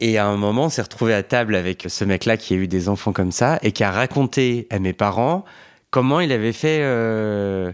et 0.00 0.18
à 0.18 0.26
un 0.26 0.36
moment 0.36 0.64
on 0.66 0.68
s'est 0.68 0.82
retrouvé 0.82 1.14
à 1.14 1.22
table 1.22 1.54
avec 1.54 1.86
ce 1.88 2.04
mec-là 2.04 2.36
qui 2.36 2.52
a 2.52 2.56
eu 2.58 2.68
des 2.68 2.90
enfants 2.90 3.12
comme 3.12 3.32
ça 3.32 3.58
et 3.62 3.72
qui 3.72 3.84
a 3.84 3.90
raconté 3.90 4.66
à 4.70 4.78
mes 4.80 4.92
parents 4.92 5.46
comment 5.90 6.20
il 6.20 6.30
avait 6.30 6.52
fait 6.52 6.80
euh, 6.82 7.72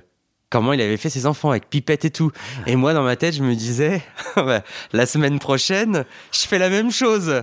comment 0.49 0.73
il 0.73 0.81
avait 0.81 0.97
fait 0.97 1.11
ses 1.11 1.27
enfants 1.27 1.51
avec 1.51 1.69
pipette 1.71 2.05
et 2.05 2.11
tout. 2.11 2.31
Et 2.69 2.77
moi 2.77 2.95
dans 2.95 3.03
ma 3.03 3.17
tête 3.17 3.35
je 3.35 3.43
me 3.43 3.55
disais 3.57 4.01
bah, 4.37 4.63
la 4.93 5.07
semaine 5.07 5.41
prochaine 5.41 6.05
je 6.33 6.47
fais 6.47 6.59
la 6.61 6.69
même 6.71 6.93
chose. 6.93 7.43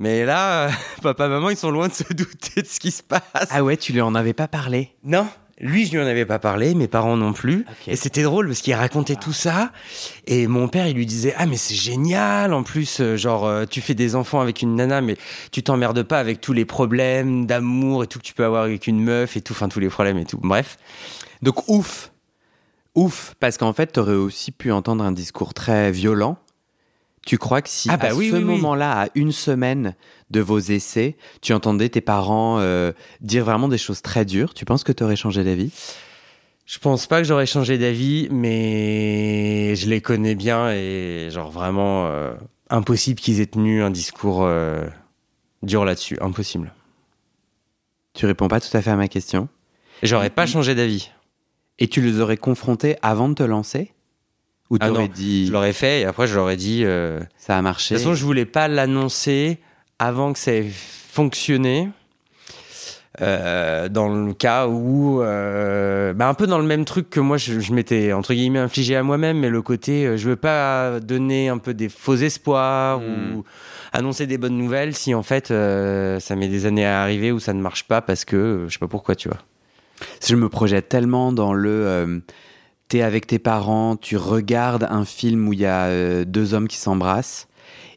Mais 0.00 0.24
là, 0.24 0.68
euh, 0.68 0.70
papa, 1.02 1.28
maman, 1.28 1.50
ils 1.50 1.56
sont 1.56 1.70
loin 1.70 1.86
de 1.86 1.92
se 1.92 2.02
douter 2.14 2.62
de 2.62 2.66
ce 2.66 2.80
qui 2.80 2.90
se 2.90 3.02
passe. 3.02 3.22
Ah 3.50 3.62
ouais, 3.62 3.76
tu 3.76 3.92
lui 3.92 4.00
en 4.00 4.14
avais 4.16 4.32
pas 4.32 4.48
parlé? 4.48 4.96
Non, 5.04 5.28
lui, 5.60 5.84
je 5.84 5.92
lui 5.92 6.00
en 6.00 6.06
avais 6.06 6.24
pas 6.24 6.38
parlé, 6.38 6.74
mes 6.74 6.88
parents 6.88 7.18
non 7.18 7.34
plus. 7.34 7.66
Et 7.86 7.94
c'était 7.94 8.22
drôle 8.22 8.46
parce 8.48 8.60
qu'il 8.60 8.72
racontait 8.72 9.16
tout 9.16 9.34
ça. 9.34 9.72
Et 10.26 10.46
mon 10.46 10.68
père, 10.68 10.86
il 10.86 10.96
lui 10.96 11.04
disait 11.04 11.34
Ah, 11.36 11.44
mais 11.44 11.58
c'est 11.58 11.74
génial. 11.74 12.54
En 12.54 12.62
plus, 12.62 13.00
euh, 13.00 13.16
genre, 13.16 13.46
euh, 13.46 13.66
tu 13.66 13.82
fais 13.82 13.94
des 13.94 14.16
enfants 14.16 14.40
avec 14.40 14.62
une 14.62 14.74
nana, 14.74 15.02
mais 15.02 15.18
tu 15.52 15.62
t'emmerdes 15.62 16.02
pas 16.02 16.18
avec 16.18 16.40
tous 16.40 16.54
les 16.54 16.64
problèmes 16.64 17.44
d'amour 17.44 18.02
et 18.02 18.06
tout 18.06 18.18
que 18.18 18.24
tu 18.24 18.32
peux 18.32 18.44
avoir 18.44 18.62
avec 18.62 18.86
une 18.86 19.02
meuf 19.02 19.36
et 19.36 19.42
tout, 19.42 19.52
enfin, 19.52 19.68
tous 19.68 19.80
les 19.80 19.90
problèmes 19.90 20.16
et 20.16 20.24
tout. 20.24 20.38
Bref. 20.42 20.78
Donc 21.42 21.68
ouf. 21.68 22.10
Ouf. 22.94 23.34
Parce 23.38 23.58
qu'en 23.58 23.74
fait, 23.74 23.88
t'aurais 23.88 24.14
aussi 24.14 24.52
pu 24.52 24.72
entendre 24.72 25.04
un 25.04 25.12
discours 25.12 25.52
très 25.52 25.92
violent. 25.92 26.38
Tu 27.26 27.36
crois 27.38 27.60
que 27.62 27.68
si 27.68 27.88
Ah 27.90 27.96
bah 27.96 28.08
à 28.08 28.14
oui, 28.14 28.30
ce 28.30 28.36
oui, 28.36 28.40
oui. 28.40 28.46
moment-là, 28.46 29.02
à 29.02 29.08
une 29.14 29.32
semaine 29.32 29.94
de 30.30 30.40
vos 30.40 30.58
essais, 30.58 31.16
tu 31.42 31.52
entendais 31.52 31.88
tes 31.88 32.00
parents 32.00 32.58
euh, 32.60 32.92
dire 33.20 33.44
vraiment 33.44 33.68
des 33.68 33.78
choses 33.78 34.00
très 34.02 34.24
dures, 34.24 34.54
tu 34.54 34.64
penses 34.64 34.84
que 34.84 34.92
t'aurais 34.92 35.16
changé 35.16 35.44
d'avis? 35.44 35.72
Je 36.64 36.78
pense 36.78 37.06
pas 37.06 37.18
que 37.18 37.24
j'aurais 37.24 37.46
changé 37.46 37.78
d'avis, 37.78 38.28
mais 38.30 39.74
je 39.76 39.88
les 39.88 40.00
connais 40.00 40.34
bien 40.34 40.70
et, 40.70 41.28
genre, 41.30 41.50
vraiment, 41.50 42.06
euh, 42.06 42.32
impossible 42.70 43.20
qu'ils 43.20 43.40
aient 43.40 43.46
tenu 43.46 43.82
un 43.82 43.90
discours 43.90 44.44
euh, 44.44 44.86
dur 45.62 45.84
là-dessus. 45.84 46.16
Impossible. 46.20 46.72
Tu 48.14 48.24
réponds 48.24 48.48
pas 48.48 48.60
tout 48.60 48.74
à 48.76 48.82
fait 48.82 48.90
à 48.90 48.96
ma 48.96 49.08
question? 49.08 49.48
J'aurais 50.02 50.30
pas 50.30 50.46
changé 50.46 50.74
d'avis. 50.74 51.10
Et 51.78 51.88
tu 51.88 52.00
les 52.00 52.20
aurais 52.20 52.36
confrontés 52.36 52.96
avant 53.02 53.28
de 53.28 53.34
te 53.34 53.42
lancer? 53.42 53.92
Ou 54.70 54.76
Ah 54.80 54.90
non, 54.90 55.06
dit 55.12 55.46
Je 55.48 55.52
l'aurais 55.52 55.72
fait 55.72 56.00
et 56.02 56.04
après 56.04 56.26
je 56.26 56.34
leur 56.36 56.48
ai 56.50 56.56
dit. 56.56 56.82
euh, 56.84 57.20
ça 57.36 57.54
a 57.54 57.58
De 57.58 57.62
marché 57.64 57.94
toute 57.94 58.02
façon, 58.04 58.14
je 58.14 58.24
voulais 58.24 58.44
pas 58.46 58.68
l'annoncer 58.68 59.58
avant 59.98 60.32
que 60.32 60.38
ça 60.38 60.52
ait 60.52 60.70
fonctionné. 60.70 61.88
Euh, 63.20 63.88
dans 63.88 64.08
le 64.08 64.32
cas 64.32 64.68
où, 64.68 65.20
euh, 65.20 66.12
bah 66.14 66.28
un 66.28 66.34
peu 66.34 66.46
dans 66.46 66.58
le 66.58 66.64
même 66.64 66.84
truc 66.84 67.10
que 67.10 67.18
moi, 67.20 67.36
je, 67.36 67.58
je 67.58 67.72
m'étais 67.74 68.12
entre 68.12 68.32
guillemets 68.32 68.60
infligé 68.60 68.94
à 68.96 69.02
moi-même, 69.02 69.40
mais 69.40 69.50
le 69.50 69.60
côté, 69.62 70.06
euh, 70.06 70.16
je 70.16 70.28
veux 70.30 70.36
pas 70.36 71.00
donner 71.00 71.48
un 71.48 71.58
peu 71.58 71.74
des 71.74 71.88
faux 71.88 72.14
espoirs 72.14 73.00
Mm. 73.00 73.34
ou 73.34 73.44
annoncer 73.92 74.26
des 74.28 74.38
bonnes 74.38 74.56
nouvelles 74.56 74.94
si 74.94 75.12
en 75.14 75.24
fait 75.24 75.50
euh, 75.50 76.20
ça 76.20 76.36
met 76.36 76.46
des 76.48 76.64
années 76.66 76.86
à 76.86 77.02
arriver 77.02 77.32
ou 77.32 77.40
ça 77.40 77.52
ne 77.52 77.60
marche 77.60 77.84
pas 77.84 78.00
parce 78.00 78.24
que 78.24 78.36
euh, 78.36 78.68
je 78.68 78.74
sais 78.74 78.78
pas 78.78 78.86
pourquoi, 78.88 79.16
tu 79.16 79.28
vois. 79.28 79.38
Je 80.26 80.36
me 80.36 80.48
projette 80.48 80.88
tellement 80.88 81.32
dans 81.32 81.52
le. 81.52 82.22
T'es 82.90 83.02
avec 83.02 83.26
tes 83.28 83.38
parents, 83.38 83.94
tu 83.96 84.16
regardes 84.16 84.86
un 84.90 85.04
film 85.04 85.46
où 85.48 85.52
il 85.52 85.60
y 85.60 85.64
a 85.66 85.84
euh, 85.84 86.24
deux 86.24 86.54
hommes 86.54 86.66
qui 86.66 86.76
s'embrassent 86.76 87.46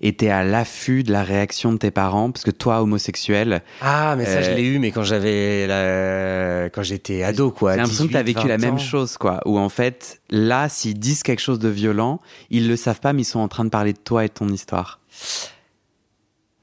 et 0.01 0.13
t'es 0.15 0.29
à 0.29 0.43
l'affût 0.43 1.01
de 1.01 1.11
la 1.11 1.23
réaction 1.23 1.73
de 1.73 1.77
tes 1.77 1.89
parents 1.89 2.29
parce 2.29 2.43
que 2.45 2.51
toi, 2.51 2.81
homosexuel, 2.83 3.63
Ah, 3.81 4.13
mais 4.15 4.25
ça 4.25 4.43
je 4.43 4.51
Euh, 4.51 4.53
l'ai 4.55 4.61
eu, 4.63 4.77
mais 4.77 4.91
quand 4.91 5.01
j'avais 5.03 5.65
la... 5.65 6.69
quand 6.69 6.83
j'étais 6.83 7.23
ado, 7.23 7.49
quoi. 7.51 7.71
j'ai 7.73 7.77
l'impression 7.79 8.07
que 8.07 8.13
t'as 8.13 8.21
18, 8.21 8.35
vécu 8.35 8.47
la 8.47 8.57
20 8.57 8.65
même 8.67 8.79
chose, 8.79 9.17
quoi. 9.17 9.39
Où 9.45 9.57
en 9.57 9.69
fait, 9.69 10.21
là, 10.29 10.69
s'ils 10.69 10.99
disent 10.99 11.23
quelque 11.23 11.39
chose 11.41 11.57
de 11.59 11.69
violent, 11.69 12.19
ils 12.51 12.67
le 12.67 12.75
savent 12.75 12.99
pas, 12.99 13.13
mais 13.13 13.23
ils 13.23 13.25
sont 13.25 13.39
en 13.39 13.47
train 13.47 13.65
de 13.65 13.69
parler 13.69 13.93
de 13.93 13.97
toi 13.97 14.23
et 14.25 14.27
de 14.27 14.33
ton 14.33 14.47
histoire. 14.49 14.99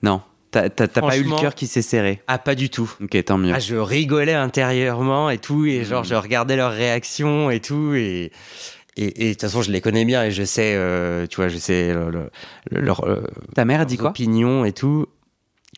Non, 0.03 0.23
t'as 0.51 0.69
pas 0.89 1.17
eu 1.17 1.23
le 1.25 1.41
cœur 1.41 1.55
qui 1.55 1.67
s'est 1.67 1.83
serré. 1.83 2.23
Ah, 2.27 2.39
pas 2.39 2.55
du 2.55 2.71
tout. 2.71 2.93
Ok, 3.03 3.25
tant 3.25 3.39
mieux. 3.39 3.53
Ah, 3.55 3.59
je 3.61 3.77
rigolais 3.77 4.35
intérieurement 4.35 5.31
et 5.31 5.39
tout, 5.39 5.65
et 5.67 5.85
genre, 5.85 6.03
Mm. 6.03 6.07
je 6.07 6.15
regardais 6.15 6.57
leurs 6.57 6.73
réactions 6.73 7.51
et 7.51 7.61
tout, 7.61 7.95
et. 7.95 8.33
Et 8.97 9.29
de 9.29 9.33
toute 9.33 9.41
façon, 9.43 9.63
je 9.63 9.71
les 9.71 9.81
connais 9.81 10.05
bien 10.05 10.25
et 10.25 10.31
je 10.33 10.43
sais, 10.43 10.75
euh, 10.75 11.27
tu 11.27 11.37
vois, 11.37 11.49
je 11.49 11.57
sais 11.57 11.95
le- 11.95 12.11
le- 12.11 12.31
le- 12.71 12.81
leur, 12.81 13.05
euh, 13.09 13.23
Ta 13.55 13.65
mère 13.65 13.81
a 13.81 13.85
dit 13.85 13.97
quoi 13.97 14.11
opinions 14.11 14.65
et 14.65 14.73
tout. 14.73 15.07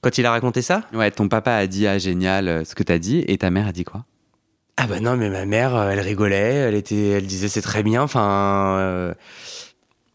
Quand 0.00 0.16
il 0.18 0.26
a 0.26 0.30
raconté 0.32 0.60
ça 0.62 0.82
Ouais, 0.94 1.10
ton 1.10 1.28
papa 1.28 1.52
a 1.52 1.66
dit 1.68 1.86
ah 1.86 1.98
génial 1.98 2.48
euh, 2.48 2.64
ce 2.64 2.74
que 2.74 2.82
t'as 2.82 2.98
dit 2.98 3.22
et 3.28 3.36
ta 3.38 3.50
mère 3.50 3.68
a 3.68 3.72
dit 3.72 3.84
quoi 3.84 4.06
Ah 4.78 4.86
bah 4.88 4.98
non, 4.98 5.16
mais 5.16 5.28
ma 5.28 5.44
mère, 5.44 5.76
elle 5.90 6.00
rigolait, 6.00 6.54
elle 6.54 6.74
était, 6.74 7.10
elle 7.10 7.26
disait 7.26 7.48
c'est 7.48 7.60
très 7.62 7.82
bien. 7.84 8.02
Enfin, 8.02 8.76
euh, 8.78 9.14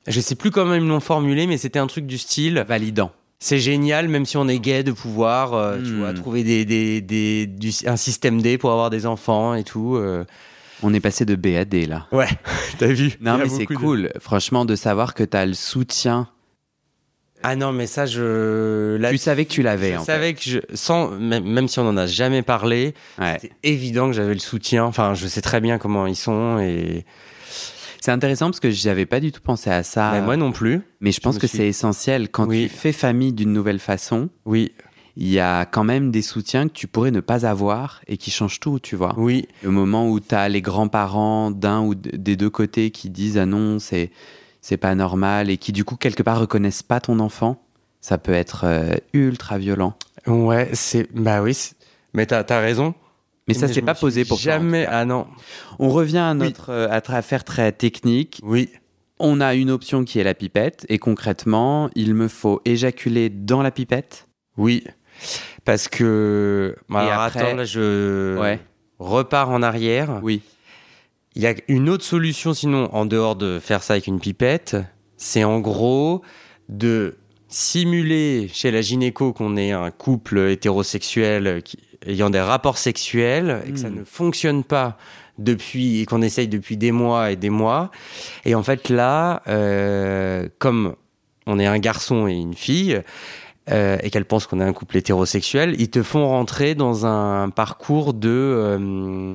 je 0.08 0.20
sais 0.20 0.36
plus 0.36 0.52
comment 0.52 0.74
ils 0.74 0.82
me 0.82 0.90
l'ont 0.90 1.00
formulé, 1.00 1.48
mais 1.48 1.58
c'était 1.58 1.80
un 1.80 1.88
truc 1.88 2.08
du 2.08 2.18
style. 2.18 2.66
Validant. 2.68 3.12
C'est 3.39 3.60
génial, 3.60 4.08
même 4.08 4.25
si 4.25 4.36
on 4.38 4.48
est 4.48 4.58
gay, 4.60 4.82
de 4.84 4.91
pouvoir, 4.91 5.53
euh, 5.53 5.77
tu 5.77 5.91
Hmm. 5.91 6.00
vois, 6.00 6.13
trouver 6.13 6.44
des, 6.44 6.65
des, 6.65 7.01
des- 7.01 7.46
du- 7.46 7.72
un 7.86 7.96
système 7.98 8.41
D 8.41 8.58
pour 8.58 8.72
avoir 8.72 8.89
des 8.89 9.06
enfants 9.06 9.53
et 9.53 9.63
tout. 9.63 9.96
euh. 9.96 10.24
On 10.84 10.94
est 10.94 11.00
passé 11.00 11.25
de 11.25 11.36
B 11.36 11.56
à 11.58 11.65
D 11.65 11.86
là. 11.88 12.08
Ouais, 12.12 12.27
t'as 12.79 12.88
vu 12.88 13.13
Non, 13.22 13.38
mais 13.38 13.50
c'est 13.50 13.65
de- 13.65 13.74
cool, 13.75 14.12
franchement, 14.20 14.65
de 14.65 14.75
savoir 14.75 15.13
que 15.13 15.24
tu 15.24 15.36
as 15.38 15.46
le 15.46 15.53
soutien. 15.53 16.27
Ah 17.44 17.56
non, 17.56 17.72
mais 17.72 17.86
ça, 17.86 18.08
je. 18.08 18.96
Là, 18.98 19.12
tu 19.12 19.17
savais 19.20 19.46
que 19.46 19.51
tu 19.51 19.62
l'avais, 19.62 19.94
je 19.94 19.98
en 19.98 20.03
savais 20.03 20.34
que 20.34 20.41
je. 20.41 20.58
Sans, 20.74 21.10
même, 21.12 21.44
même 21.46 21.67
si 21.67 21.77
on 21.79 21.88
en 21.88 21.96
a 21.98 22.08
jamais 22.08 22.41
parlé. 22.41 22.96
Ouais. 23.20 23.38
c'est 23.39 23.51
évident 23.63 24.08
que 24.08 24.13
j'avais 24.13 24.34
le 24.34 24.39
soutien. 24.39 24.86
Enfin, 24.86 25.13
je 25.13 25.27
sais 25.27 25.41
très 25.41 25.62
bien 25.62 25.77
comment 25.77 26.08
ils 26.08 26.15
sont 26.15 26.58
et. 26.60 27.06
C'est 28.08 28.14
intéressant 28.14 28.46
parce 28.46 28.62
que 28.62 28.72
j'avais 28.72 29.06
pas 29.06 29.20
du 29.20 29.34
tout 29.34 29.42
pensé 29.42 29.70
à 29.70 29.84
ça. 29.84 30.12
Mais 30.14 30.22
moi 30.22 30.38
non 30.38 30.54
plus. 30.54 30.80
mais 31.02 31.12
je 31.12 31.20
pense 31.20 31.38
que 31.38 31.46
suis- 31.46 31.58
c'est 31.58 31.68
essentiel. 31.68 32.30
Quand 32.30 32.48
Oui. 32.48 32.70
tu 32.70 32.74
fais 32.74 32.94
famille 32.94 33.34
d'une 33.34 33.52
nouvelle 33.52 33.80
façon, 33.80 34.30
Oui, 34.46 34.72
il 35.18 35.28
y 35.28 35.42
a 35.42 35.66
quand 35.66 35.84
même 35.84 36.10
des 36.10 36.22
soutiens 36.22 36.70
que 36.70 36.74
tu 36.74 36.88
pourrais 36.88 37.12
ne 37.12 37.20
pas 37.20 37.46
avoir 37.46 38.00
et 38.08 38.16
qui 38.16 38.32
changent 38.32 38.62
tout, 38.62 38.80
tu 38.80 38.96
vois. 38.96 39.14
oui. 39.18 39.46
Le 39.62 39.72
moment 39.72 40.10
où 40.10 40.22
tu 40.22 40.34
as 40.34 40.48
les 40.48 40.62
grands-parents 40.62 41.52
d'un 41.52 41.82
ou 41.82 41.96
des 41.96 42.38
deux 42.38 42.50
côtés 42.50 42.92
qui 42.92 43.10
disent 43.10 43.38
ah 43.38 43.46
non, 43.46 43.78
c'est 43.78 44.10
c'est 44.62 44.78
pas 44.78 44.96
normal 44.96 45.50
et 45.50 45.58
qui 45.58 45.74
du 45.74 45.84
coup 45.84 45.98
quelque 45.98 46.24
part 46.24 46.40
reconnaissent 46.40 46.84
pas 46.84 47.02
ton 47.02 47.20
enfant, 47.20 47.62
ça 48.00 48.18
peut 48.18 48.32
être 48.32 48.62
euh, 48.64 48.96
ultra 49.12 49.58
violent. 49.58 49.96
Ouais, 50.28 50.70
c'est. 50.72 51.14
Bah 51.14 51.42
oui. 51.42 51.58
Mais 52.14 52.26
t'as 52.26 52.46
as 52.56 52.60
raison. 52.62 52.94
Mais 53.48 53.54
ça 53.54 53.68
me 53.68 53.82
pas 53.82 53.96
posé 53.96 54.25
pour 54.25 54.38
Jamais. 54.38 54.86
Ah 54.89 55.06
non. 55.06 55.27
On 55.80 55.89
revient 55.89 56.18
à 56.18 56.32
Oui. 56.34 56.38
notre 56.38 56.70
euh, 56.72 56.89
affaire 56.89 57.44
très 57.44 57.72
technique. 57.72 58.42
Oui. 58.44 58.70
On 59.20 59.39
a 59.42 59.56
une 59.56 59.72
option 59.72 60.04
qui 60.04 60.20
est 60.20 60.24
la 60.24 60.34
pipette 60.36 60.86
et 60.89 61.00
concrètement, 61.00 61.89
il 61.96 62.13
me 62.13 62.27
faut 62.27 62.62
éjaculer 62.66 63.30
dans 63.30 63.62
la 63.63 63.72
pipette? 63.72 64.27
Oui. 64.58 64.84
Parce 65.66 65.88
que. 65.88 66.75
bah, 66.89 67.00
alors, 67.00 67.22
après- 67.22 67.39
attends, 67.42 67.56
là, 67.56 67.66
je 67.66 68.38
Ouais. 68.39 68.60
repars 69.00 69.50
en 69.50 69.63
arrière. 69.63 70.20
Oui. 70.22 70.42
Il 71.36 71.42
y 71.42 71.48
a 71.48 71.54
une 71.68 71.89
autre 71.89 72.04
solution, 72.04 72.54
sinon, 72.54 72.94
en 72.94 73.06
dehors 73.06 73.36
de 73.36 73.60
faire 73.60 73.84
ça 73.84 73.94
avec 73.94 74.08
une 74.08 74.20
pipette, 74.20 74.75
c'est 75.18 75.44
en 75.44 75.60
gros 75.60 76.22
de 76.70 77.16
simuler 77.48 78.50
chez 78.54 78.72
la 78.72 78.82
gynéco 78.82 79.34
qu'on 79.34 79.56
est 79.58 79.72
un 79.72 79.89
couple 79.92 80.38
hétérosexuel 80.50 81.62
qui- 81.63 81.77
ayant 82.06 82.30
des 82.30 82.39
rapports 82.42 82.77
sexuels 82.77 83.62
et 83.66 83.72
que 83.72 83.80
ça 83.80 83.89
Hmm. 83.89 83.96
ne 84.00 84.04
fonctionne 84.04 84.63
pas 84.63 84.98
depuis 85.38 86.01
et 86.01 86.06
qu'on 86.06 86.22
essaye 86.22 86.48
depuis 86.48 86.77
des 86.77 86.92
mois 86.92 87.32
et 87.32 87.36
des 87.36 87.50
mois. 87.50 87.92
Et 88.46 88.56
en 88.56 88.63
fait, 88.63 88.89
là, 88.89 89.42
euh, 89.48 90.48
comme 90.60 90.96
on 91.46 91.60
est 91.60 91.66
un 91.68 91.80
garçon 91.80 92.27
et 92.27 92.34
une 92.34 92.56
fille, 92.56 93.01
euh, 93.70 93.98
et 94.01 94.10
qu'elles 94.10 94.25
pensent 94.25 94.48
qu'on 94.48 94.60
est 94.60 94.63
un 94.63 94.74
couple 94.74 94.98
hétérosexuel, 94.98 95.75
ils 95.80 95.89
te 95.89 96.01
font 96.04 96.27
rentrer 96.27 96.74
dans 96.75 97.06
un 97.06 97.50
parcours 97.50 98.13
de... 98.13 98.30
euh, 98.30 99.34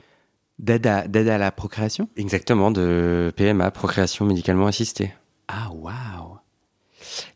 D'aide 0.59 0.87
à, 0.87 1.00
à 1.35 1.38
la 1.38 1.50
procréation? 1.50 2.09
Exactement, 2.16 2.71
de 2.71 3.33
PMA, 3.37 3.71
procréation 3.73 4.25
médicalement 4.25 4.66
assistée. 4.69 5.12
Ah 5.49 5.71
waouh. 5.75 6.38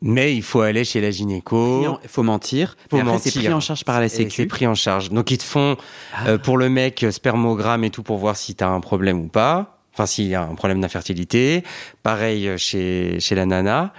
Mais 0.02 0.34
il 0.34 0.42
faut 0.42 0.60
aller 0.60 0.84
chez 0.84 1.00
la 1.00 1.10
gynéco. 1.10 1.86
En- 1.86 1.98
faut 2.06 2.22
mentir. 2.22 2.76
Faut 2.90 2.96
après, 2.98 3.18
c'est 3.18 3.30
mentir. 3.30 3.42
pris 3.42 3.52
en 3.52 3.60
charge 3.60 3.84
par 3.84 4.00
la 4.00 4.06
et 4.06 4.08
C'est 4.08 4.16
Sécu. 4.30 4.46
pris 4.46 4.66
en 4.66 4.74
charge. 4.74 5.10
Donc 5.10 5.30
ils 5.30 5.38
te 5.38 5.44
font 5.44 5.76
Ah. 6.14 6.28
euh, 6.28 6.38
pour 6.38 6.58
le 6.58 6.68
mec 6.68 7.02
euh, 7.02 7.10
spermogramme 7.10 7.84
et 7.84 7.90
tout 7.90 8.02
pour 8.02 8.18
voir 8.18 8.36
si 8.36 8.54
t'as 8.54 8.68
un 8.68 8.80
problème 8.80 9.20
ou 9.20 9.28
pas. 9.28 9.78
Enfin, 9.94 10.06
s'il 10.06 10.26
y 10.26 10.34
a 10.34 10.42
un 10.42 10.54
problème 10.54 10.80
d'infertilité. 10.80 11.62
Pareil 12.02 12.48
euh, 12.48 12.56
chez, 12.56 13.18
chez 13.20 13.34
la 13.34 13.46
nana. 13.46 13.92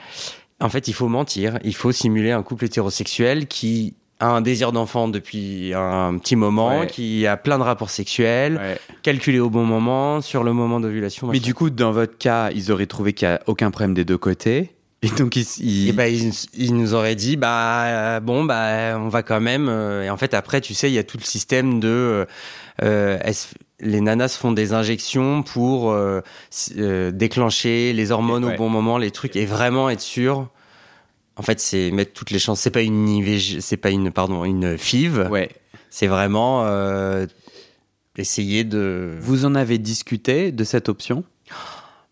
En 0.60 0.70
fait, 0.70 0.88
il 0.88 0.94
faut 0.94 1.08
mentir. 1.08 1.60
Il 1.64 1.76
faut 1.76 1.92
simuler 1.92 2.32
un 2.32 2.44
couple 2.44 2.66
hétérosexuel 2.66 3.48
qui 3.48 3.94
a 4.20 4.28
un 4.30 4.42
désir 4.42 4.72
d'enfant 4.72 5.08
depuis 5.08 5.74
un 5.76 6.18
petit 6.18 6.36
moment, 6.36 6.80
Ouais. 6.80 6.88
qui 6.88 7.28
a 7.28 7.38
plein 7.38 7.60
de 7.60 7.64
rapports 7.64 7.92
sexuels, 7.92 8.58
Ouais. 8.58 8.80
calculé 9.04 9.40
au 9.40 9.52
bon 9.52 9.64
moment, 9.64 10.22
sur 10.22 10.44
le 10.44 10.54
moment 10.54 10.80
d'ovulation. 10.80 11.28
Mais 11.28 11.40
du 11.40 11.54
coup, 11.54 11.70
dans 11.70 11.92
votre 11.92 12.18
cas, 12.18 12.50
ils 12.50 12.72
auraient 12.72 12.88
trouvé 12.88 13.14
qu'il 13.14 13.28
n'y 13.28 13.36
a 13.36 13.42
aucun 13.46 13.70
problème 13.70 13.94
des 13.94 14.06
deux 14.06 14.18
côtés. 14.18 14.72
Et 15.04 15.10
donc, 15.10 15.38
Et 15.38 15.46
ils, 15.60 16.34
ils 16.56 16.76
nous 16.76 16.94
auraient 16.96 17.16
dit 17.16 17.38
bah 17.38 17.84
euh, 17.86 18.20
bon 18.20 18.44
bah 18.46 18.98
on 19.00 19.10
va 19.10 19.22
quand 19.22 19.40
même 19.40 19.68
euh, 19.70 20.04
et 20.04 20.10
en 20.10 20.18
fait 20.18 20.34
après 20.34 20.60
tu 20.60 20.74
sais 20.74 20.90
il 20.90 20.94
y 20.96 20.98
a 20.98 21.04
tout 21.04 21.18
le 21.20 21.24
système 21.24 21.80
de 21.80 22.26
euh, 22.82 23.20
les 23.80 24.02
nanas 24.02 24.30
font 24.40 24.52
des 24.52 24.74
injections 24.74 25.44
pour 25.44 25.96
déclencher 27.14 27.94
les 27.94 28.12
hormones 28.12 28.46
Ouais. 28.46 28.56
au 28.56 28.58
bon 28.58 28.70
moment 28.70 28.98
les 28.98 29.12
trucs 29.12 29.36
et 29.36 29.46
vraiment 29.46 29.90
être 29.92 30.02
sûr 30.02 30.50
en 31.36 31.44
fait 31.44 31.60
c'est 31.60 31.92
mettre 31.92 32.14
toutes 32.14 32.32
les 32.32 32.40
chances 32.40 32.60
c'est 32.62 32.72
pas 32.72 32.82
une 32.82 33.08
IVG 33.08 33.62
c'est 33.62 33.78
pas 33.78 33.92
une 33.92 34.12
pardon 34.12 34.46
une 34.46 34.78
FIV 34.80 35.28
Ouais. 35.30 35.50
c'est 35.92 36.08
vraiment 36.08 36.66
essayer 38.18 38.64
de 38.64 39.16
Vous 39.22 39.46
en 39.46 39.54
avez 39.54 39.78
discuté 39.78 40.52
de 40.52 40.64
cette 40.64 40.90
option? 40.90 41.24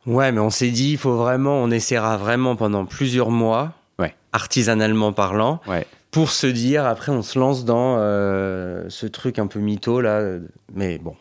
Ouais, 0.05 0.31
mais 0.31 0.39
on 0.39 0.49
s'est 0.49 0.69
dit, 0.69 0.91
il 0.91 0.97
faut 0.97 1.15
vraiment, 1.15 1.55
on 1.63 1.71
essaiera 1.71 2.17
vraiment 2.17 2.55
pendant 2.55 2.85
plusieurs 2.85 3.31
mois, 3.31 3.71
Ouais. 3.99 4.13
artisanalement 4.33 5.13
parlant, 5.13 5.61
Ouais. 5.67 5.87
pour 6.11 6.29
se 6.31 6.47
dire, 6.47 6.85
après, 6.85 7.11
on 7.11 7.21
se 7.23 7.39
lance 7.39 7.65
dans 7.65 7.95
euh, 7.97 8.85
ce 8.89 9.07
truc 9.07 9.39
un 9.39 9.47
peu 9.47 9.59
mytho, 9.59 10.01
là. 10.01 10.21
Mais 10.73 10.97
bon, 10.99 11.15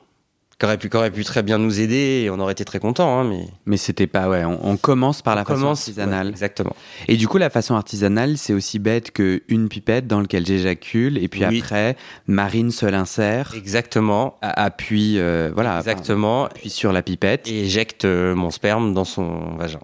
qui 0.58 0.64
aurait 0.66 0.78
pu, 0.78 0.88
qui 0.88 0.96
aurait 0.96 1.11
pu 1.11 1.25
très 1.25 1.42
bien 1.42 1.58
nous 1.58 1.80
aider 1.80 2.23
et 2.25 2.30
on 2.30 2.38
aurait 2.38 2.52
été 2.52 2.64
très 2.64 2.78
contents, 2.78 3.18
hein, 3.20 3.25
mais. 3.25 3.46
Mais 3.66 3.76
c'était 3.76 4.06
pas. 4.06 4.28
Ouais, 4.28 4.44
on, 4.44 4.58
on 4.66 4.76
commence 4.76 5.20
par 5.23 5.34
la 5.34 5.42
on 5.42 5.44
façon 5.46 5.66
artisanale. 5.68 6.26
ouais, 6.26 6.32
exactement. 6.32 6.75
Et 7.08 7.16
du 7.16 7.26
coup, 7.28 7.38
la 7.38 7.50
façon 7.50 7.75
artisanale, 7.75 8.37
c'est 8.38 8.52
aussi 8.52 8.78
bête 8.78 9.11
qu'une 9.11 9.68
pipette 9.68 10.06
dans 10.06 10.20
laquelle 10.20 10.46
j'éjacule. 10.46 11.18
Et 11.18 11.28
puis 11.28 11.44
Oui. 11.44 11.61
après, 11.61 11.96
Marine 12.26 12.70
se 12.70 12.87
l'insère, 12.87 13.52
Exactement. 13.56 14.38
appuie, 14.42 15.18
euh, 15.18 15.50
voilà, 15.54 15.78
exactement. 15.78 16.44
appuie 16.46 16.70
sur 16.70 16.92
la 16.92 17.02
pipette. 17.02 17.49
Et 17.49 17.64
éjecte 17.64 18.04
euh, 18.04 18.34
mon 18.34 18.50
sperme 18.50 18.94
dans 18.94 19.04
son 19.04 19.56
vagin. 19.56 19.80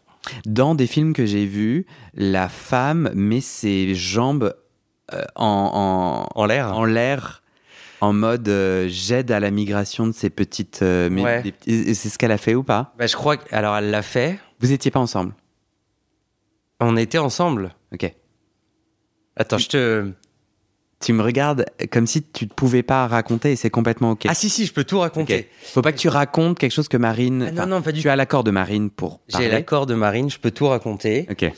Dans 0.47 0.75
des 0.75 0.87
films 0.87 1.13
que 1.15 1.25
j'ai 1.27 1.47
vus, 1.47 1.87
la 2.15 2.49
femme 2.49 3.11
met 3.15 3.41
ses 3.41 3.95
jambes 3.95 4.55
euh, 5.15 5.23
en, 5.35 6.27
En 6.35 6.47
l'air 6.47 6.69
en, 6.77 6.81
en 6.81 6.85
l'air. 6.85 7.40
En 8.01 8.13
mode 8.13 8.49
euh, 8.49 8.87
j'aide 8.89 9.31
à 9.31 9.41
la 9.41 9.51
migration 9.51 10.07
de 10.07 10.13
ces 10.13 10.31
petites. 10.31 10.81
euh, 10.83 11.09
mais- 11.11 11.23
Ouais. 11.23 11.43
des 11.43 11.53
petits- 11.53 11.71
et 11.91 11.95
c'est 11.95 12.09
ce 12.09 12.19
qu'elle 12.19 12.33
a 12.33 12.39
fait 12.39 12.55
ou 12.55 12.63
pas? 12.63 12.95
Bah, 12.99 13.07
Je 13.07 13.15
crois 13.17 13.37
que. 13.37 13.55
Alors, 13.55 13.77
elle 13.77 13.91
l'a 13.91 14.03
fait. 14.03 14.39
Vous 14.61 14.73
étiez 14.73 14.91
pas 14.91 15.01
ensemble? 15.01 15.33
On 16.81 16.97
était 16.97 17.19
ensemble. 17.19 17.75
Ok. 17.93 18.13
Attends, 19.37 19.59
je 19.59 19.69
te. 19.69 20.11
Tu 21.03 21.15
me 21.15 21.23
regardes 21.23 21.65
comme 21.91 22.07
si 22.07 22.23
tu 22.23 22.45
ne 22.45 22.51
pouvais 22.51 22.83
pas 22.83 23.07
raconter 23.07 23.53
et 23.53 23.57
c'est 23.57 23.71
complètement 23.71 24.11
ok. 24.11 24.27
Ah, 24.29 24.35
si, 24.35 24.51
si, 24.51 24.67
je 24.67 24.73
peux 24.73 24.85
tout 24.85 24.99
raconter. 25.01 25.39
Ok. 25.63 25.69
Faut 25.73 25.83
pas 25.83 25.93
que 25.93 25.99
tu 25.99 26.09
racontes 26.09 26.59
quelque 26.59 26.73
chose 26.73 26.89
que 26.89 26.99
Marine. 26.99 27.47
Ah, 27.49 27.53
non, 27.53 27.67
non, 27.67 27.83
pas 27.83 27.93
du 27.93 28.03
Tu 28.03 28.09
as 28.11 28.17
l'accord 28.17 28.45
de 28.45 28.51
Marine 28.51 28.91
pour 28.91 29.21
J'ai 29.29 29.49
l'accord 29.49 29.87
de 29.87 29.95
Marine, 29.95 30.29
je 30.29 30.39
peux 30.39 30.51
tout 30.51 30.69
raconter. 30.69 31.27
Ok. 31.31 31.51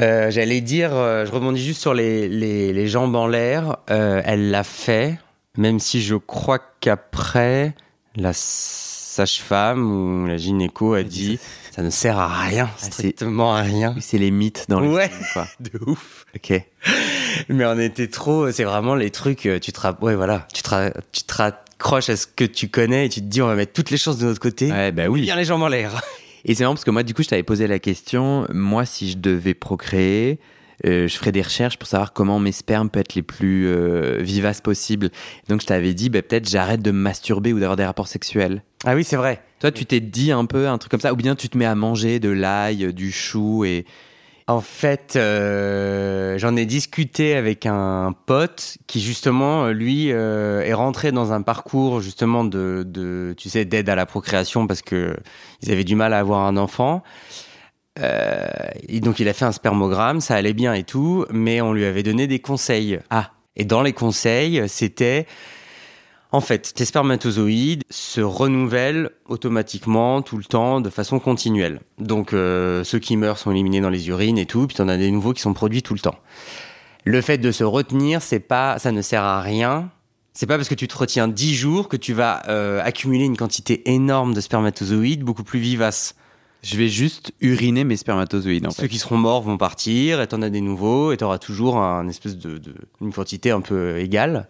Euh, 0.00 0.30
J'allais 0.32 0.60
dire, 0.60 0.90
je 0.90 1.30
rebondis 1.30 1.62
juste 1.64 1.80
sur 1.80 1.94
les, 1.94 2.28
les, 2.28 2.72
les 2.72 2.86
jambes 2.88 3.14
en 3.14 3.28
l'air. 3.28 3.76
Elle 3.86 4.50
l'a 4.50 4.64
fait, 4.64 5.18
même 5.58 5.78
si 5.80 6.00
je 6.00 6.14
crois 6.14 6.58
qu'après, 6.80 7.74
la 8.16 8.32
sage-femme 8.32 9.90
ou 10.22 10.26
la 10.26 10.36
gynéco 10.36 10.94
a 10.94 11.02
dit 11.02 11.38
ça 11.74 11.82
ne 11.82 11.90
sert 11.90 12.18
à 12.18 12.28
rien, 12.44 12.70
c'est- 12.78 12.92
strictement 12.92 13.54
à 13.54 13.60
rien. 13.62 13.94
C'est 14.00 14.18
les 14.18 14.30
mythes 14.30 14.66
dans 14.68 14.80
le 14.80 14.88
Ouais. 14.88 15.08
film, 15.08 15.24
quoi. 15.32 15.46
De 15.60 15.70
ouf. 15.86 16.24
Ok. 16.34 16.52
Mais 17.48 17.64
on 17.66 17.78
était 17.78 18.08
trop, 18.08 18.50
c'est 18.50 18.64
vraiment 18.64 18.94
les 18.94 19.10
trucs, 19.10 19.46
euh, 19.46 19.58
tu 19.58 19.72
te, 19.72 19.80
ouais, 20.04 20.14
voilà, 20.16 20.46
tu 20.54 20.62
te, 20.62 20.90
tu 21.12 21.22
te 21.22 21.34
raccroches 21.34 22.08
à 22.10 22.16
ce 22.16 22.26
que 22.26 22.44
tu 22.44 22.68
connais 22.68 23.06
et 23.06 23.08
tu 23.08 23.20
te 23.20 23.26
dis 23.26 23.42
on 23.42 23.46
va 23.46 23.54
mettre 23.54 23.72
toutes 23.72 23.90
les 23.90 23.98
chances 23.98 24.18
de 24.18 24.26
notre 24.26 24.40
côté. 24.40 24.70
Ouais, 24.70 24.92
bah 24.92 25.06
oui. 25.08 25.22
Bien 25.22 25.36
les 25.36 25.44
jambes 25.44 25.62
en 25.62 25.68
l'air. 25.68 26.00
Et 26.44 26.54
c'est 26.54 26.62
marrant 26.62 26.74
parce 26.74 26.84
que 26.84 26.90
moi, 26.92 27.02
du 27.02 27.14
coup, 27.14 27.22
je 27.22 27.28
t'avais 27.28 27.42
posé 27.42 27.66
la 27.66 27.78
question. 27.80 28.46
Moi, 28.52 28.86
si 28.86 29.10
je 29.10 29.18
devais 29.18 29.54
procréer, 29.54 30.38
je 30.84 31.14
ferais 31.16 31.32
des 31.32 31.42
recherches 31.42 31.78
pour 31.78 31.88
savoir 31.88 32.12
comment 32.12 32.38
mes 32.38 32.52
spermes 32.52 32.90
peuvent 32.90 33.00
être 33.00 33.14
les 33.14 33.22
plus 33.22 33.66
euh, 33.68 34.18
vivaces 34.20 34.60
possibles. 34.60 35.10
Donc, 35.48 35.60
je 35.60 35.66
t'avais 35.66 35.94
dit, 35.94 36.10
bah, 36.10 36.22
peut-être 36.22 36.48
j'arrête 36.48 36.82
de 36.82 36.90
me 36.90 36.98
masturber 36.98 37.52
ou 37.52 37.60
d'avoir 37.60 37.76
des 37.76 37.84
rapports 37.84 38.08
sexuels. 38.08 38.62
Ah 38.84 38.94
oui, 38.94 39.04
c'est 39.04 39.16
vrai. 39.16 39.42
Toi, 39.60 39.72
tu 39.72 39.86
t'es 39.86 40.00
dit 40.00 40.30
un 40.30 40.44
peu 40.44 40.68
un 40.68 40.78
truc 40.78 40.90
comme 40.90 41.00
ça, 41.00 41.12
ou 41.12 41.16
bien 41.16 41.34
tu 41.34 41.48
te 41.48 41.58
mets 41.58 41.66
à 41.66 41.74
manger 41.74 42.20
de 42.20 42.30
l'ail, 42.30 42.84
euh, 42.84 42.92
du 42.92 43.12
chou 43.12 43.64
et. 43.64 43.84
En 44.48 44.62
fait, 44.62 45.12
euh, 45.16 46.38
j'en 46.38 46.56
ai 46.56 46.64
discuté 46.64 47.34
avec 47.34 47.66
un 47.66 48.14
pote 48.24 48.78
qui 48.86 48.98
justement, 48.98 49.66
euh, 49.66 49.72
lui, 49.72 50.10
euh, 50.10 50.62
est 50.62 50.72
rentré 50.72 51.12
dans 51.12 51.34
un 51.34 51.42
parcours 51.42 52.00
justement 52.00 52.44
de, 52.44 52.82
de 52.86 53.34
tu 53.36 53.50
sais, 53.50 53.66
d'aide 53.66 53.90
à 53.90 53.94
la 53.94 54.06
procréation 54.06 54.66
parce 54.66 54.80
que 54.80 55.14
ils 55.60 55.70
avaient 55.70 55.84
du 55.84 55.96
mal 55.96 56.14
à 56.14 56.20
avoir 56.20 56.46
un 56.46 56.56
enfant. 56.56 57.02
Euh, 57.98 58.46
et 58.88 59.00
donc 59.00 59.20
il 59.20 59.28
a 59.28 59.32
fait 59.32 59.44
un 59.44 59.52
spermogramme, 59.52 60.20
ça 60.20 60.34
allait 60.34 60.52
bien 60.52 60.74
et 60.74 60.84
tout, 60.84 61.24
mais 61.30 61.60
on 61.60 61.72
lui 61.72 61.84
avait 61.84 62.02
donné 62.02 62.26
des 62.26 62.38
conseils. 62.38 63.00
Ah. 63.10 63.30
Et 63.56 63.64
dans 63.64 63.82
les 63.82 63.92
conseils, 63.92 64.62
c'était 64.68 65.26
en 66.30 66.42
fait, 66.42 66.74
tes 66.74 66.84
spermatozoïdes 66.84 67.84
se 67.88 68.20
renouvellent 68.20 69.10
automatiquement 69.28 70.20
tout 70.20 70.36
le 70.36 70.44
temps 70.44 70.82
de 70.82 70.90
façon 70.90 71.20
continuelle. 71.20 71.80
Donc 71.98 72.34
euh, 72.34 72.84
ceux 72.84 72.98
qui 72.98 73.16
meurent 73.16 73.38
sont 73.38 73.50
éliminés 73.50 73.80
dans 73.80 73.88
les 73.88 74.08
urines 74.08 74.36
et 74.36 74.44
tout, 74.44 74.66
puis 74.66 74.76
t'en 74.76 74.88
as 74.88 74.98
des 74.98 75.10
nouveaux 75.10 75.32
qui 75.32 75.40
sont 75.40 75.54
produits 75.54 75.82
tout 75.82 75.94
le 75.94 76.00
temps. 76.00 76.16
Le 77.04 77.22
fait 77.22 77.38
de 77.38 77.50
se 77.50 77.64
retenir, 77.64 78.20
c'est 78.20 78.40
pas, 78.40 78.78
ça 78.78 78.92
ne 78.92 79.00
sert 79.00 79.22
à 79.22 79.40
rien. 79.40 79.90
C'est 80.34 80.46
pas 80.46 80.56
parce 80.56 80.68
que 80.68 80.74
tu 80.74 80.86
te 80.86 80.96
retiens 80.96 81.28
10 81.28 81.54
jours 81.54 81.88
que 81.88 81.96
tu 81.96 82.12
vas 82.12 82.42
euh, 82.48 82.82
accumuler 82.84 83.24
une 83.24 83.36
quantité 83.36 83.90
énorme 83.90 84.34
de 84.34 84.42
spermatozoïdes 84.42 85.22
beaucoup 85.22 85.44
plus 85.44 85.60
vivaces. 85.60 86.14
Je 86.62 86.76
vais 86.76 86.88
juste 86.88 87.32
uriner 87.40 87.84
mes 87.84 87.96
spermatozoïdes 87.96 88.66
en 88.66 88.70
Ceux 88.70 88.82
fait. 88.82 88.88
qui 88.88 88.98
seront 88.98 89.16
morts 89.16 89.42
vont 89.42 89.56
partir, 89.58 90.20
et 90.20 90.26
t'en 90.26 90.42
as 90.42 90.50
des 90.50 90.60
nouveaux, 90.60 91.12
et 91.12 91.16
t'auras 91.16 91.38
toujours 91.38 91.78
un 91.78 92.08
espèce 92.08 92.36
de, 92.36 92.58
de- 92.58 92.74
une 93.00 93.12
quantité 93.12 93.50
un 93.52 93.60
peu 93.60 93.98
égale. 93.98 94.48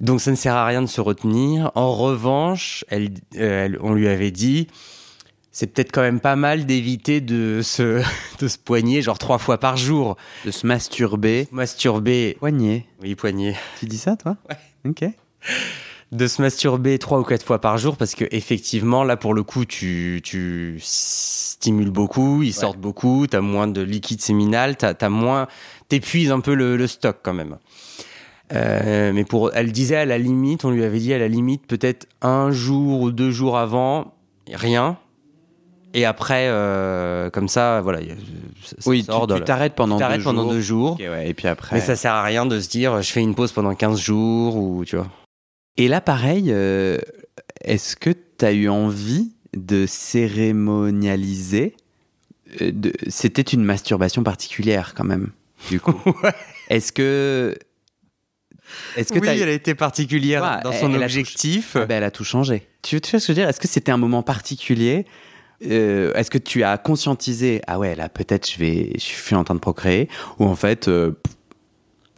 Donc 0.00 0.20
ça 0.20 0.30
ne 0.30 0.36
sert 0.36 0.54
à 0.54 0.66
rien 0.66 0.82
de 0.82 0.86
se 0.86 1.00
retenir. 1.00 1.70
En 1.74 1.94
revanche, 1.94 2.84
elle, 2.88 3.10
euh, 3.36 3.64
elle- 3.64 3.78
on 3.80 3.94
lui 3.94 4.06
avait 4.08 4.32
dit, 4.32 4.66
c'est 5.50 5.68
peut-être 5.68 5.92
quand 5.92 6.02
même 6.02 6.20
pas 6.20 6.36
mal 6.36 6.66
d'éviter 6.66 7.20
de 7.22 7.60
se, 7.62 8.02
de 8.40 8.48
se 8.48 8.58
poigner 8.58 9.00
genre 9.02 9.18
trois 9.18 9.38
fois 9.38 9.58
par 9.58 9.76
jour. 9.78 10.16
De 10.44 10.50
se 10.50 10.66
masturber. 10.66 11.48
Masturber, 11.52 12.36
Poignet. 12.38 12.84
oui 13.02 13.14
poignet, 13.14 13.56
Tu 13.80 13.86
dis 13.86 13.98
ça 13.98 14.16
toi? 14.16 14.36
Ouais. 14.50 14.90
Ok. 14.90 15.04
De 16.14 16.26
se 16.26 16.40
masturber 16.40 16.98
trois 16.98 17.18
ou 17.18 17.24
quatre 17.24 17.44
fois 17.44 17.60
par 17.60 17.76
jour 17.76 17.96
parce 17.96 18.14
que 18.14 18.24
effectivement 18.30 19.02
là 19.04 19.16
pour 19.16 19.34
le 19.34 19.42
coup 19.42 19.64
tu, 19.64 20.20
tu 20.22 20.78
stimules 20.80 21.90
beaucoup, 21.90 22.42
ils 22.42 22.52
sortent 22.54 22.78
beaucoup, 22.78 23.26
t'as 23.26 23.40
moins 23.40 23.66
de 23.66 23.80
liquide 23.82 24.20
séminal, 24.20 24.76
t'as 24.76 24.94
as 25.00 25.08
moins, 25.08 25.48
t'épuises 25.88 26.30
un 26.30 26.40
peu 26.40 26.54
le, 26.54 26.76
le 26.76 26.86
stock 26.86 27.16
quand 27.22 27.34
même. 27.34 27.56
Euh, 28.52 29.12
mais 29.14 29.24
pour, 29.24 29.50
elle 29.54 29.72
disait 29.72 29.96
à 29.96 30.04
la 30.04 30.18
limite, 30.18 30.64
on 30.64 30.70
lui 30.70 30.84
avait 30.84 30.98
dit 30.98 31.12
à 31.14 31.18
la 31.18 31.28
limite 31.28 31.66
peut-être 31.66 32.06
un 32.22 32.50
jour 32.50 33.00
ou 33.00 33.10
deux 33.10 33.30
jours 33.30 33.56
avant, 33.58 34.14
rien. 34.52 34.98
Et 35.94 36.04
après, 36.04 36.48
euh, 36.48 37.30
comme 37.30 37.48
ça, 37.48 37.80
voilà. 37.80 38.00
ça- 38.64 38.76
Oui, 38.86 39.00
tu 39.00 39.06
sort 39.06 39.26
t'arrêtes 39.44 39.74
pendant, 39.74 39.96
tu 39.98 40.04
deux 40.18 40.22
pendant 40.24 40.42
jours. 40.42 40.52
deux 40.52 40.60
jours. 40.60 40.92
Ok, 40.92 40.98
ouais, 41.00 41.28
Et 41.30 41.34
puis 41.34 41.46
après. 41.48 41.76
Mais 41.76 41.80
ça 41.80 41.96
sert 41.96 42.12
à 42.12 42.22
rien 42.22 42.46
de 42.46 42.60
se 42.60 42.68
dire, 42.68 43.00
je 43.00 43.10
fais 43.12 43.20
une 43.22 43.34
pause 43.34 43.52
pendant 43.52 43.74
15 43.74 44.00
jours 44.00 44.56
ou 44.56 44.84
tu 44.84 44.96
vois. 44.96 45.06
Et 45.76 45.88
là, 45.88 46.00
pareil, 46.00 46.46
euh, 46.48 46.98
est-ce 47.62 47.96
que 47.96 48.10
tu 48.10 48.44
as 48.44 48.52
eu 48.52 48.68
envie 48.68 49.32
de 49.56 49.86
cérémonialiser 49.86 51.76
euh, 52.60 52.70
de... 52.72 52.92
C'était 53.08 53.42
une 53.42 53.64
masturbation 53.64 54.22
particulière 54.22 54.94
quand 54.94 55.04
même, 55.04 55.30
du 55.70 55.80
coup. 55.80 56.00
Ouais. 56.22 56.32
Est-ce 56.70 56.92
que. 56.92 57.56
Est-ce 58.96 59.12
que 59.12 59.18
oui, 59.18 59.28
elle 59.28 59.48
a 59.48 59.52
été 59.52 59.74
particulière 59.74 60.42
Ouais, 60.42 60.62
dans 60.62 60.72
son 60.72 60.92
elle 60.94 61.02
a 61.02 61.04
objectif. 61.04 61.76
Ah 61.76 61.84
ben, 61.86 61.98
elle 61.98 62.04
a 62.04 62.10
tout 62.10 62.24
changé. 62.24 62.66
Tu, 62.82 63.00
tu 63.00 63.10
vois 63.10 63.20
ce 63.20 63.26
que 63.26 63.32
je 63.32 63.38
veux 63.38 63.42
dire? 63.42 63.48
Est-ce 63.48 63.60
que 63.60 63.68
c'était 63.68 63.92
un 63.92 63.98
moment 63.98 64.22
particulier? 64.22 65.04
Euh, 65.66 66.12
Est-ce 66.14 66.30
que 66.30 66.38
tu 66.38 66.62
as 66.64 66.78
conscientisé 66.78 67.60
Ah 67.66 67.78
ouais, 67.78 67.94
là 67.94 68.08
peut-être 68.08 68.50
je 68.50 68.58
vais, 68.58 68.92
je 68.94 69.00
suis 69.00 69.34
en 69.34 69.44
train 69.44 69.54
de 69.54 69.60
procréer, 69.60 70.08
ou 70.38 70.46
en 70.46 70.56
fait 70.56 70.88
euh, 70.88 71.10
pff, 71.12 71.34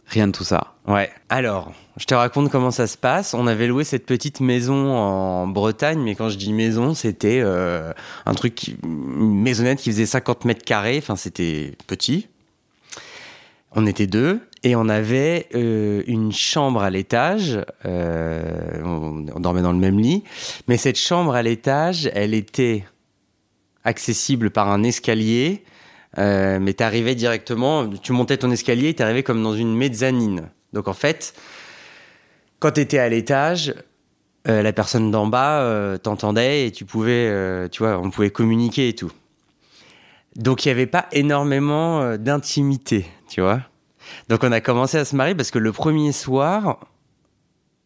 rien 0.07 0.27
de 0.27 0.31
tout 0.31 0.43
ça? 0.43 0.75
Ouais. 0.87 1.09
Alors, 1.29 1.73
je 1.97 2.05
te 2.05 2.13
raconte 2.13 2.49
comment 2.49 2.71
ça 2.71 2.87
se 2.87 2.97
passe. 2.97 3.33
On 3.33 3.47
avait 3.47 3.67
loué 3.67 3.83
cette 3.83 4.05
petite 4.05 4.39
maison 4.39 4.95
en 4.95 5.47
Bretagne, 5.47 5.99
mais 5.99 6.15
quand 6.15 6.29
je 6.29 6.37
dis 6.37 6.53
maison, 6.53 6.93
c'était 6.93 7.41
euh, 7.43 7.91
un 8.25 8.33
truc, 8.33 8.75
une 8.83 9.41
maisonnette 9.41 9.79
qui 9.79 9.91
faisait 9.91 10.05
50 10.05 10.45
mètres 10.45 10.63
carrés. 10.63 10.97
Enfin, 10.99 11.15
c'était 11.15 11.73
petit. 11.87 12.27
On 13.71 13.85
était 13.85 14.07
deux 14.07 14.39
et 14.63 14.75
on 14.75 14.89
avait 14.89 15.47
euh, 15.55 16.03
une 16.07 16.31
chambre 16.31 16.81
à 16.81 16.89
l'étage. 16.89 17.59
euh, 17.85 18.81
on, 18.83 19.39
dormait 19.39 19.61
dans 19.61 19.71
le 19.73 19.77
même 19.77 19.99
lit, 19.99 20.23
mais 20.67 20.77
cette 20.77 20.97
chambre 20.97 21.35
à 21.35 21.43
l'étage, 21.43 22.09
elle 22.13 22.33
était 22.33 22.85
accessible 23.83 24.49
par 24.49 24.69
un 24.69 24.83
escalier. 24.83 25.63
Euh, 26.17 26.59
mais 26.59 26.73
t'arrivais 26.73 27.15
directement, 27.15 27.87
tu 27.87 28.11
montais 28.13 28.37
ton 28.37 28.49
escalier 28.49 28.93
t'arrivais 28.93 29.23
comme 29.23 29.43
dans 29.43 29.53
une 29.53 29.75
mezzanine. 29.75 30.49
Donc 30.73 30.87
en 30.87 30.93
fait, 30.93 31.33
quand 32.59 32.71
t'étais 32.71 32.99
à 32.99 33.09
l'étage, 33.09 33.73
euh, 34.47 34.61
la 34.61 34.73
personne 34.73 35.11
d'en 35.11 35.27
bas 35.27 35.61
euh, 35.61 35.97
t'entendait 35.97 36.67
et 36.67 36.71
tu 36.71 36.85
pouvais, 36.85 37.27
euh, 37.29 37.67
tu 37.67 37.83
vois, 37.83 37.99
on 37.99 38.09
pouvait 38.09 38.29
communiquer 38.29 38.89
et 38.89 38.95
tout. 38.95 39.11
Donc 40.35 40.65
il 40.65 40.67
n'y 40.69 40.71
avait 40.73 40.85
pas 40.87 41.07
énormément 41.11 42.15
d'intimité, 42.17 43.05
tu 43.29 43.41
vois. 43.41 43.61
Donc 44.29 44.43
on 44.43 44.51
a 44.51 44.61
commencé 44.61 44.97
à 44.97 45.05
se 45.05 45.15
marier 45.15 45.35
parce 45.35 45.51
que 45.51 45.59
le 45.59 45.71
premier 45.71 46.11
soir, 46.11 46.79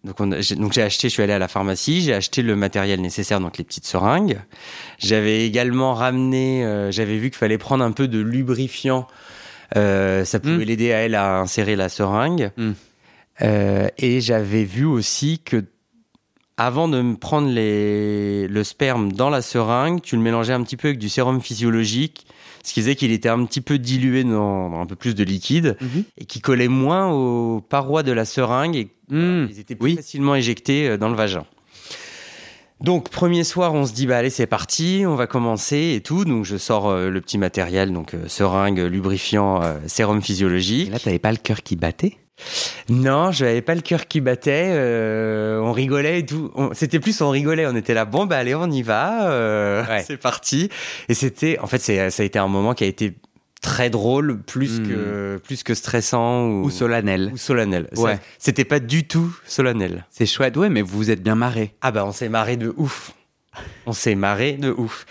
donc 0.03 0.19
on 0.19 0.31
a- 0.33 0.41
j'ai 0.41 0.55
donc 0.55 0.73
j'ai 0.73 0.81
acheté, 0.81 1.07
je 1.09 1.13
suis 1.13 1.23
allé 1.23 1.33
à 1.33 1.39
la 1.39 1.47
pharmacie, 1.47 2.01
j'ai 2.01 2.13
acheté 2.13 2.41
le 2.41 2.55
matériel 2.55 3.01
nécessaire, 3.01 3.39
donc 3.39 3.57
les 3.57 3.63
petites 3.63 3.85
seringues. 3.85 4.39
J'avais 4.99 5.45
également 5.45 5.93
ramené, 5.93 6.87
j'avais 6.91 7.17
vu 7.17 7.29
qu'il 7.29 7.37
fallait 7.37 7.57
prendre 7.57 7.83
un 7.83 7.91
peu 7.91 8.07
de 8.07 8.19
lubrifiant. 8.19 9.07
Ça 9.73 10.39
pouvait 10.41 10.57
Mm. 10.57 10.61
l'aider 10.67 10.91
à 10.93 10.97
elle 10.99 11.15
à 11.15 11.37
insérer 11.39 11.75
la 11.77 11.87
seringue. 11.87 12.51
Mm. 12.57 12.71
Euh, 13.41 13.87
et 13.97 14.21
j'avais 14.21 14.63
vu 14.63 14.85
aussi 14.85 15.39
que 15.39 15.65
avant 16.57 16.87
de 16.87 17.01
me 17.01 17.15
prendre 17.15 17.49
les, 17.49 18.47
le 18.47 18.63
sperme 18.63 19.11
dans 19.13 19.29
la 19.29 19.41
seringue, 19.41 20.01
tu 20.01 20.15
le 20.15 20.21
mélangeais 20.21 20.53
un 20.53 20.61
petit 20.63 20.77
peu 20.77 20.89
avec 20.89 20.99
du 20.99 21.09
sérum 21.09 21.41
physiologique, 21.41 22.27
ce 22.63 22.73
qui 22.73 22.81
faisait 22.81 22.95
qu'il 22.95 23.11
était 23.11 23.29
un 23.29 23.43
petit 23.45 23.61
peu 23.61 23.79
dilué 23.79 24.23
dans, 24.23 24.69
dans 24.69 24.79
un 24.79 24.85
peu 24.85 24.95
plus 24.95 25.15
de 25.15 25.23
liquide 25.23 25.75
et 26.19 26.25
qui 26.25 26.39
collait 26.41 26.67
moins 26.67 27.09
aux 27.11 27.61
parois 27.61 28.03
de 28.03 28.11
la 28.11 28.25
seringue 28.25 28.75
et 28.75 28.89
Mm. 29.09 29.47
ils 29.49 29.59
étaient 29.59 29.75
plus 29.75 29.89
Oui. 29.89 29.95
facilement 29.97 30.35
éjectés 30.35 30.87
euh, 30.87 30.97
dans 30.97 31.09
le 31.09 31.15
vagin. 31.15 31.45
Donc 32.79 33.09
premier 33.09 33.43
soir, 33.43 33.73
on 33.73 33.85
se 33.85 33.91
dit 33.93 34.07
bah 34.07 34.17
allez 34.17 34.29
c'est 34.29 34.47
parti, 34.47 35.03
on 35.05 35.15
va 35.15 35.27
commencer 35.27 35.93
et 35.97 36.01
tout. 36.01 36.23
Donc 36.23 36.45
je 36.45 36.55
sors 36.57 36.87
euh, 36.89 37.09
le 37.09 37.19
petit 37.19 37.37
matériel, 37.37 37.91
donc 37.91 38.13
euh, 38.13 38.27
seringue, 38.29 38.79
lubrifiant, 38.79 39.61
euh, 39.61 39.75
sérum 39.85 40.19
Et 40.19 40.21
physiologique. 40.21 40.91
là, 40.91 40.97
t'avais 40.99 41.19
pas 41.19 41.31
le 41.31 41.37
cœur 41.37 41.61
qui 41.61 41.75
battait? 41.75 42.17
Non, 42.89 43.31
je 43.31 43.45
n'avais 43.45 43.61
pas 43.61 43.75
le 43.75 43.81
cœur 43.81 44.07
qui 44.07 44.19
battait. 44.21 44.69
euh, 44.71 45.59
on 45.61 45.71
rigolait 45.71 46.19
et 46.19 46.25
tout. 46.25 46.51
On- 46.55 46.73
C'était 46.73 46.99
plus 46.99 47.21
on 47.21 47.29
rigolait. 47.29 47.65
On 47.67 47.75
était 47.75 47.93
là. 47.93 48.05
Bon 48.05 48.25
bah 48.25 48.37
allez, 48.37 48.55
on 48.55 48.69
y 48.69 48.81
va. 48.81 49.29
euh, 49.31 49.85
Ouais. 49.85 50.03
C'est 50.07 50.17
parti. 50.17 50.69
Et 51.07 51.13
c'était, 51.13 51.59
en 51.59 51.67
fait, 51.67 51.77
ça 51.79 51.93
a 52.21 52.25
été 52.25 52.39
un 52.39 52.47
moment 52.47 52.73
qui 52.73 52.83
a 52.83 52.87
été 52.87 53.13
très 53.61 53.91
drôle, 53.91 54.41
plus 54.41 54.79
Mm. 54.79 54.87
que 54.87 55.39
plus 55.43 55.61
que 55.63 55.75
stressant 55.75 56.47
ou, 56.47 56.63
Ou 56.65 56.69
solennel 56.71 57.29
ou 57.33 57.37
solennel. 57.37 57.87
Ouais. 57.95 58.19
C'était 58.39 58.65
pas 58.65 58.79
du 58.79 59.07
tout 59.07 59.35
solennel. 59.45 60.05
C'est 60.09 60.25
chouette, 60.25 60.57
ouais, 60.57 60.69
mais 60.69 60.81
vous 60.81 60.97
vous 60.97 61.11
êtes 61.11 61.21
bien 61.21 61.35
marré. 61.35 61.75
Ah 61.81 61.91
bah 61.91 62.03
on 62.05 62.11
s'est 62.11 62.29
marré 62.29 62.57
de 62.57 62.73
ouf. 62.75 63.11
On 63.85 63.93
s'est 63.93 64.15
marré 64.15 64.53
de 64.53 64.71
ouf. 64.71 65.05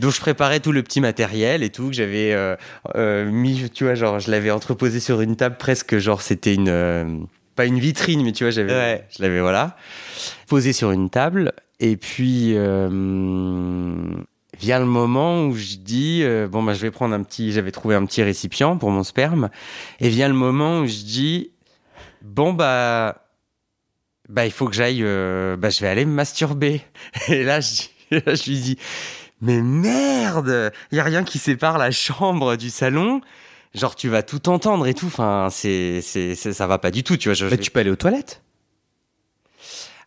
Donc 0.00 0.12
je 0.12 0.20
préparais 0.20 0.60
tout 0.60 0.72
le 0.72 0.82
petit 0.82 1.00
matériel 1.00 1.62
et 1.62 1.70
tout 1.70 1.88
que 1.88 1.92
j'avais 1.94 2.32
euh, 2.32 2.56
euh, 2.94 3.30
mis, 3.30 3.70
tu 3.70 3.84
vois, 3.84 3.94
genre 3.94 4.18
je 4.18 4.30
l'avais 4.30 4.50
entreposé 4.50 5.00
sur 5.00 5.20
une 5.20 5.36
table 5.36 5.56
presque, 5.56 5.98
genre 5.98 6.22
c'était 6.22 6.54
une 6.54 6.68
euh, 6.68 7.04
pas 7.56 7.66
une 7.66 7.78
vitrine, 7.78 8.22
mais 8.24 8.32
tu 8.32 8.44
vois, 8.44 8.50
j'avais, 8.50 8.72
Ouais. 8.72 9.06
je 9.16 9.22
l'avais 9.22 9.40
voilà 9.40 9.76
posé 10.48 10.72
sur 10.72 10.90
une 10.90 11.10
table. 11.10 11.52
Et 11.80 11.96
puis 11.96 12.56
vient 14.60 14.78
le 14.78 14.86
moment 14.86 15.46
où 15.46 15.54
je 15.56 15.76
dis 15.76 16.20
euh, 16.22 16.46
bon 16.48 16.62
bah 16.62 16.74
je 16.74 16.80
vais 16.80 16.90
prendre 16.90 17.14
un 17.14 17.22
petit, 17.22 17.52
j'avais 17.52 17.72
trouvé 17.72 17.94
un 17.94 18.04
petit 18.06 18.22
récipient 18.22 18.76
pour 18.76 18.90
mon 18.90 19.02
sperme. 19.02 19.50
Et 20.00 20.08
vient 20.08 20.28
le 20.28 20.34
moment 20.34 20.80
où 20.80 20.86
je 20.86 21.02
dis 21.04 21.50
bon 22.22 22.52
bah 22.52 23.26
bah 24.28 24.46
il 24.46 24.52
faut 24.52 24.66
que 24.68 24.74
j'aille 24.74 25.02
euh, 25.02 25.56
bah 25.56 25.70
je 25.70 25.80
vais 25.80 25.88
aller 25.88 26.04
me 26.04 26.12
masturber. 26.12 26.82
Et 27.28 27.42
là 27.44 27.60
je, 27.60 27.82
là, 28.10 28.34
je 28.34 28.50
lui 28.50 28.58
dis 28.60 28.78
mais 29.40 29.60
merde 29.60 30.72
il 30.92 30.96
y 30.96 31.00
a 31.00 31.04
rien 31.04 31.24
qui 31.24 31.38
sépare 31.38 31.78
la 31.78 31.90
chambre 31.90 32.56
du 32.56 32.70
salon 32.70 33.20
genre 33.74 33.96
tu 33.96 34.08
vas 34.08 34.22
tout 34.22 34.48
entendre 34.48 34.86
et 34.86 34.94
tout 34.94 35.06
enfin 35.06 35.48
c'est 35.50 36.00
c'est 36.02 36.34
ça 36.34 36.66
va 36.66 36.78
pas 36.78 36.90
du 36.90 37.02
tout 37.02 37.16
tu 37.16 37.28
vois 37.28 37.34
je- 37.34 37.46
je 37.46 37.50
vais- 37.50 37.58
tu 37.58 37.70
peux 37.70 37.80
aller 37.80 37.90
aux 37.90 37.96
toilettes? 37.96 38.40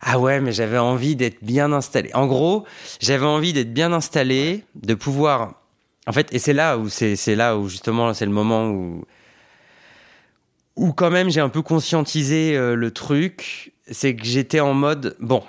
ah 0.00 0.18
ouais, 0.20 0.40
mais 0.40 0.52
j'avais 0.52 0.78
envie 0.78 1.16
d'être 1.16 1.42
bien 1.42 1.72
installé. 1.72 2.10
En 2.14 2.28
gros, 2.28 2.64
j'avais 3.00 3.26
envie 3.26 3.52
d'être 3.52 3.74
bien 3.74 3.92
installé, 3.92 4.62
de 4.76 4.94
pouvoir. 4.94 5.54
En 6.06 6.12
fait, 6.12 6.32
et 6.32 6.38
c'est 6.38 6.52
là 6.52 6.78
où 6.78 6.88
c'est 6.88 7.16
c'est 7.16 7.34
là 7.34 7.56
où 7.58 7.68
justement 7.68 8.14
c'est 8.14 8.24
le 8.24 8.30
moment 8.30 8.68
où 8.68 9.04
où 10.76 10.92
quand 10.92 11.10
même 11.10 11.30
j'ai 11.30 11.40
un 11.40 11.48
peu 11.48 11.62
conscientisé 11.62 12.56
euh, 12.56 12.76
le 12.76 12.90
truc, 12.92 13.72
c'est 13.90 14.14
que 14.14 14.24
j'étais 14.24 14.60
en 14.60 14.72
mode 14.72 15.16
bon, 15.20 15.42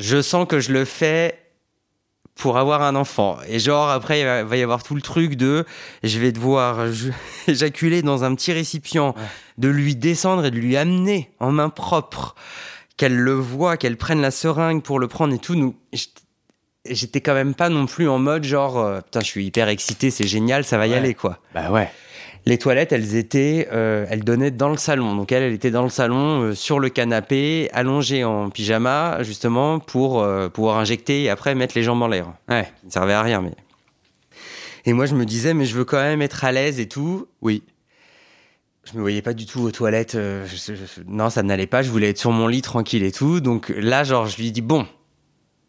je 0.00 0.20
sens 0.20 0.46
que 0.48 0.58
je 0.58 0.72
le 0.72 0.84
fais 0.84 1.38
pour 2.34 2.58
avoir 2.58 2.82
un 2.82 2.96
enfant. 2.96 3.38
Et 3.48 3.58
genre 3.58 3.88
après 3.90 4.20
il 4.20 4.24
va, 4.24 4.56
y 4.56 4.62
avoir 4.62 4.82
tout 4.82 4.94
le 4.94 5.00
truc 5.02 5.36
de 5.36 5.64
je 6.02 6.18
vais 6.18 6.32
devoir 6.32 6.86
éjaculer 7.48 8.02
dans 8.02 8.24
un 8.24 8.34
petit 8.34 8.52
récipient, 8.52 9.14
de 9.58 9.68
lui 9.68 9.94
descendre 9.96 10.44
et 10.46 10.50
de 10.50 10.58
lui 10.58 10.76
amener 10.76 11.30
en 11.40 11.52
main 11.52 11.68
propre 11.68 12.34
qu'elle 12.96 13.16
le 13.16 13.34
voit, 13.34 13.76
qu'elle 13.76 13.96
prenne 13.96 14.20
la 14.20 14.30
seringue 14.30 14.82
pour 14.82 14.98
le 14.98 15.08
prendre 15.08 15.34
et 15.34 15.38
tout. 15.38 15.54
Nous, 15.54 15.74
j'étais- 16.84 17.20
quand 17.20 17.34
même 17.34 17.54
pas 17.54 17.68
non 17.68 17.86
plus 17.86 18.08
en 18.08 18.18
mode 18.18 18.44
genre 18.44 18.78
euh, 18.78 19.00
putain, 19.00 19.20
je 19.20 19.26
suis 19.26 19.46
hyper 19.46 19.68
excité, 19.68 20.10
c'est 20.10 20.26
génial, 20.26 20.64
ça 20.64 20.76
va 20.78 20.86
y 20.86 20.94
aller 20.94 21.14
quoi. 21.14 21.38
Bah 21.54 21.70
ouais. 21.70 21.90
Les 22.46 22.58
toilettes, 22.58 22.92
elles 22.92 23.14
étaient, 23.16 23.68
euh, 23.72 24.04
elles 24.10 24.22
donnaient 24.22 24.50
dans 24.50 24.68
le 24.68 24.76
salon. 24.76 25.16
Donc 25.16 25.32
elle, 25.32 25.42
elle 25.42 25.54
était 25.54 25.70
dans 25.70 25.82
le 25.82 25.88
salon, 25.88 26.42
euh, 26.42 26.54
sur 26.54 26.78
le 26.78 26.90
canapé, 26.90 27.70
allongée 27.72 28.22
en 28.22 28.50
pyjama, 28.50 29.22
justement 29.22 29.78
pour 29.78 30.22
euh, 30.22 30.50
pouvoir 30.50 30.76
injecter 30.78 31.22
et 31.22 31.30
après 31.30 31.54
mettre 31.54 31.74
les 31.74 31.82
jambes 31.82 32.02
en 32.02 32.08
l'air. 32.08 32.34
Ouais. 32.48 32.64
Ça 32.64 32.86
ne 32.86 32.90
servait 32.90 33.12
à 33.14 33.22
rien, 33.22 33.40
mais. 33.40 33.54
Et 34.84 34.92
moi, 34.92 35.06
je 35.06 35.14
me 35.14 35.24
disais, 35.24 35.54
mais 35.54 35.64
je 35.64 35.74
veux 35.74 35.86
quand 35.86 36.02
même 36.02 36.20
être 36.20 36.44
à 36.44 36.52
l'aise 36.52 36.78
et 36.78 36.88
tout. 36.88 37.26
Oui. 37.40 37.62
je 38.84 38.94
me 38.98 39.00
voyais 39.00 39.22
pas 39.22 39.32
du 39.32 39.46
tout 39.46 39.62
aux 39.62 39.70
toilettes. 39.70 40.18
non, 41.06 41.30
ça 41.30 41.42
n'allait 41.42 41.66
pas. 41.66 41.80
Je 41.80 41.90
voulais 41.90 42.10
être 42.10 42.18
sur 42.18 42.32
mon 42.32 42.46
lit 42.46 42.60
tranquille 42.60 43.04
et 43.04 43.12
tout. 43.12 43.40
Donc 43.40 43.70
là, 43.74 44.04
genre, 44.04 44.26
je 44.26 44.36
lui 44.36 44.52
dis 44.52 44.60
bon, 44.60 44.86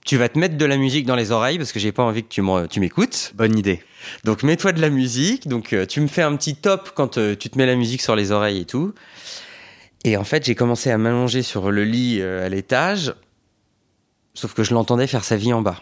tu 0.06 0.18
vas 0.18 0.30
te 0.30 0.38
mettre 0.38 0.56
de 0.56 0.66
la 0.66 0.78
musique 0.78 1.08
dans 1.08 1.16
les 1.16 1.32
oreilles 1.32 1.58
parce 1.58 1.72
que 1.72 1.80
j'ai 1.80 1.92
pas 1.92 2.04
envie 2.04 2.24
que 2.24 2.30
tu 2.30 2.42
tu 2.70 2.80
m'écoutes. 2.80 3.34
Bonne 3.36 3.58
idée. 3.58 3.84
Donc 4.24 4.44
mets-toi 4.44 4.72
de 4.72 4.80
la 4.80 4.92
musique. 4.92 5.48
Donc 5.48 5.74
euh, 5.74 5.88
tu 5.88 6.00
me 6.00 6.08
fais 6.08 6.22
un 6.22 6.36
petit 6.36 6.56
top 6.56 6.92
quand 6.96 7.18
euh, 7.18 7.36
tu 7.36 7.50
te 7.50 7.58
mets 7.58 7.66
la 7.66 7.76
musique 7.76 8.04
sur 8.04 8.16
les 8.16 8.32
oreilles 8.32 8.62
et 8.62 8.66
tout. 8.66 8.94
Et 10.04 10.16
en 10.16 10.24
fait, 10.24 10.46
j'ai 10.46 10.54
commencé 10.54 10.92
à 10.92 11.00
m'allonger 11.00 11.42
sur 11.42 11.72
le 11.72 11.84
lit 11.84 12.20
euh, 12.22 12.46
à 12.46 12.50
l'étage. 12.50 13.16
Sauf 14.36 14.54
que 14.54 14.64
je 14.64 14.76
l'entendais 14.76 15.08
faire 15.08 15.24
sa 15.24 15.38
vie 15.38 15.54
en 15.54 15.64
bas. 15.64 15.82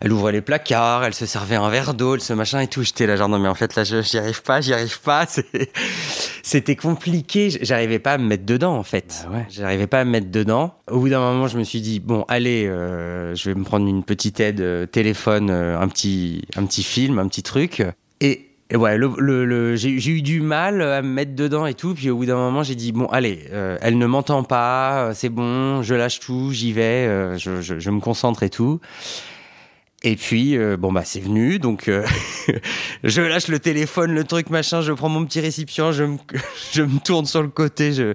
Elle 0.00 0.12
ouvrait 0.12 0.32
les 0.32 0.40
placards, 0.42 1.04
elle 1.04 1.14
se 1.14 1.26
servait 1.26 1.56
un 1.56 1.68
verre 1.70 1.94
d'eau, 1.94 2.14
elle 2.14 2.20
se 2.20 2.32
machin 2.32 2.60
et 2.60 2.66
tout. 2.68 2.82
J'étais 2.82 3.06
là 3.06 3.16
genre 3.16 3.28
non 3.28 3.38
mais 3.38 3.48
en 3.48 3.54
fait 3.54 3.74
là 3.76 3.84
je- 3.84 4.02
j'y 4.02 4.18
arrive 4.18 4.42
pas, 4.42 4.60
j'y 4.60 4.72
arrive 4.74 5.00
pas. 5.00 5.26
C'était 6.42 6.76
compliqué. 6.76 7.50
J'arrivais 7.62 7.98
pas 7.98 8.12
à 8.12 8.18
me 8.18 8.26
mettre 8.26 8.44
dedans 8.44 8.76
en 8.76 8.82
fait. 8.82 9.26
Bah 9.30 9.36
ouais. 9.38 9.46
J'arrivais 9.50 9.86
pas 9.86 10.00
à 10.00 10.04
me 10.04 10.10
mettre 10.10 10.30
dedans. 10.30 10.74
Au 10.90 11.00
bout 11.00 11.08
d'un 11.08 11.18
moment, 11.20 11.48
je 11.48 11.58
me 11.58 11.64
suis 11.64 11.80
dit 11.80 12.00
bon, 12.00 12.24
allez, 12.28 12.66
euh, 12.66 13.34
je 13.34 13.50
vais 13.50 13.54
me 13.54 13.64
prendre 13.64 13.86
une 13.86 14.04
petite 14.04 14.40
aide 14.40 14.60
euh, 14.60 14.86
téléphone, 14.86 15.50
euh, 15.50 15.78
un 15.80 15.88
petit, 15.88 16.42
un 16.56 16.64
petit 16.66 16.82
film, 16.82 17.18
un 17.18 17.26
petit 17.28 17.42
truc. 17.42 17.82
Et, 18.20 18.50
et 18.70 18.76
ouais, 18.76 18.96
le, 18.96 19.10
le- 19.18 19.44
le- 19.44 19.76
j'ai 19.76 19.90
eu 20.10 20.22
du 20.22 20.40
mal 20.40 20.80
à 20.82 21.02
me 21.02 21.08
mettre 21.08 21.34
dedans 21.34 21.66
et 21.66 21.74
tout. 21.74 21.94
Puis 21.94 22.10
au 22.10 22.16
bout 22.16 22.26
d'un 22.26 22.36
moment, 22.36 22.62
j'ai 22.62 22.74
dit 22.74 22.92
bon, 22.92 23.06
allez, 23.06 23.44
euh, 23.52 23.76
elle 23.80 23.98
ne 23.98 24.06
m'entend 24.06 24.42
pas, 24.44 25.12
c'est 25.14 25.28
bon, 25.28 25.82
je 25.82 25.94
lâche 25.94 26.20
tout, 26.20 26.50
j'y 26.52 26.72
vais, 26.72 27.06
euh, 27.06 27.38
je, 27.38 27.60
je- 27.60 27.78
je 27.78 27.90
me 27.90 28.00
concentre 28.00 28.42
et 28.42 28.50
tout. 28.50 28.80
Et 30.02 30.16
puis, 30.16 30.56
euh, 30.56 30.76
bon, 30.76 30.92
bah, 30.92 31.02
c'est 31.04 31.20
venu, 31.20 31.58
donc 31.58 31.88
euh, 31.88 32.06
je 33.04 33.22
lâche 33.22 33.48
le 33.48 33.58
téléphone, 33.58 34.12
le 34.12 34.24
truc, 34.24 34.50
machin, 34.50 34.82
je 34.82 34.92
prends 34.92 35.08
mon 35.08 35.24
petit 35.24 35.40
récipient, 35.40 35.90
je 35.90 36.04
me, 36.04 36.18
je 36.72 36.82
me 36.82 36.98
tourne 37.00 37.24
sur 37.24 37.42
le 37.42 37.48
côté, 37.48 37.92
je, 37.92 38.14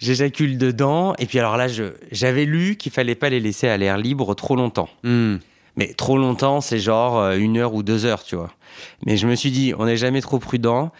j'éjacule 0.00 0.58
dedans. 0.58 1.14
Et 1.18 1.26
puis, 1.26 1.38
alors 1.38 1.56
là, 1.56 1.68
je, 1.68 1.94
j'avais 2.10 2.44
lu 2.44 2.76
qu'il 2.76 2.90
fallait 2.90 3.14
pas 3.14 3.30
les 3.30 3.40
laisser 3.40 3.68
à 3.68 3.76
l'air 3.76 3.96
libre 3.96 4.34
trop 4.34 4.56
longtemps. 4.56 4.88
Hmm. 5.04 5.36
Mais 5.76 5.94
trop 5.94 6.18
longtemps, 6.18 6.60
c'est 6.60 6.80
genre 6.80 7.18
euh, 7.18 7.36
une 7.36 7.56
heure 7.56 7.74
ou 7.74 7.82
deux 7.82 8.04
heures, 8.04 8.24
tu 8.24 8.34
vois. 8.34 8.52
Mais 9.06 9.16
je 9.16 9.26
me 9.26 9.36
suis 9.36 9.52
dit, 9.52 9.72
on 9.78 9.86
n'est 9.86 9.96
jamais 9.96 10.20
trop 10.20 10.38
prudent. 10.38 10.90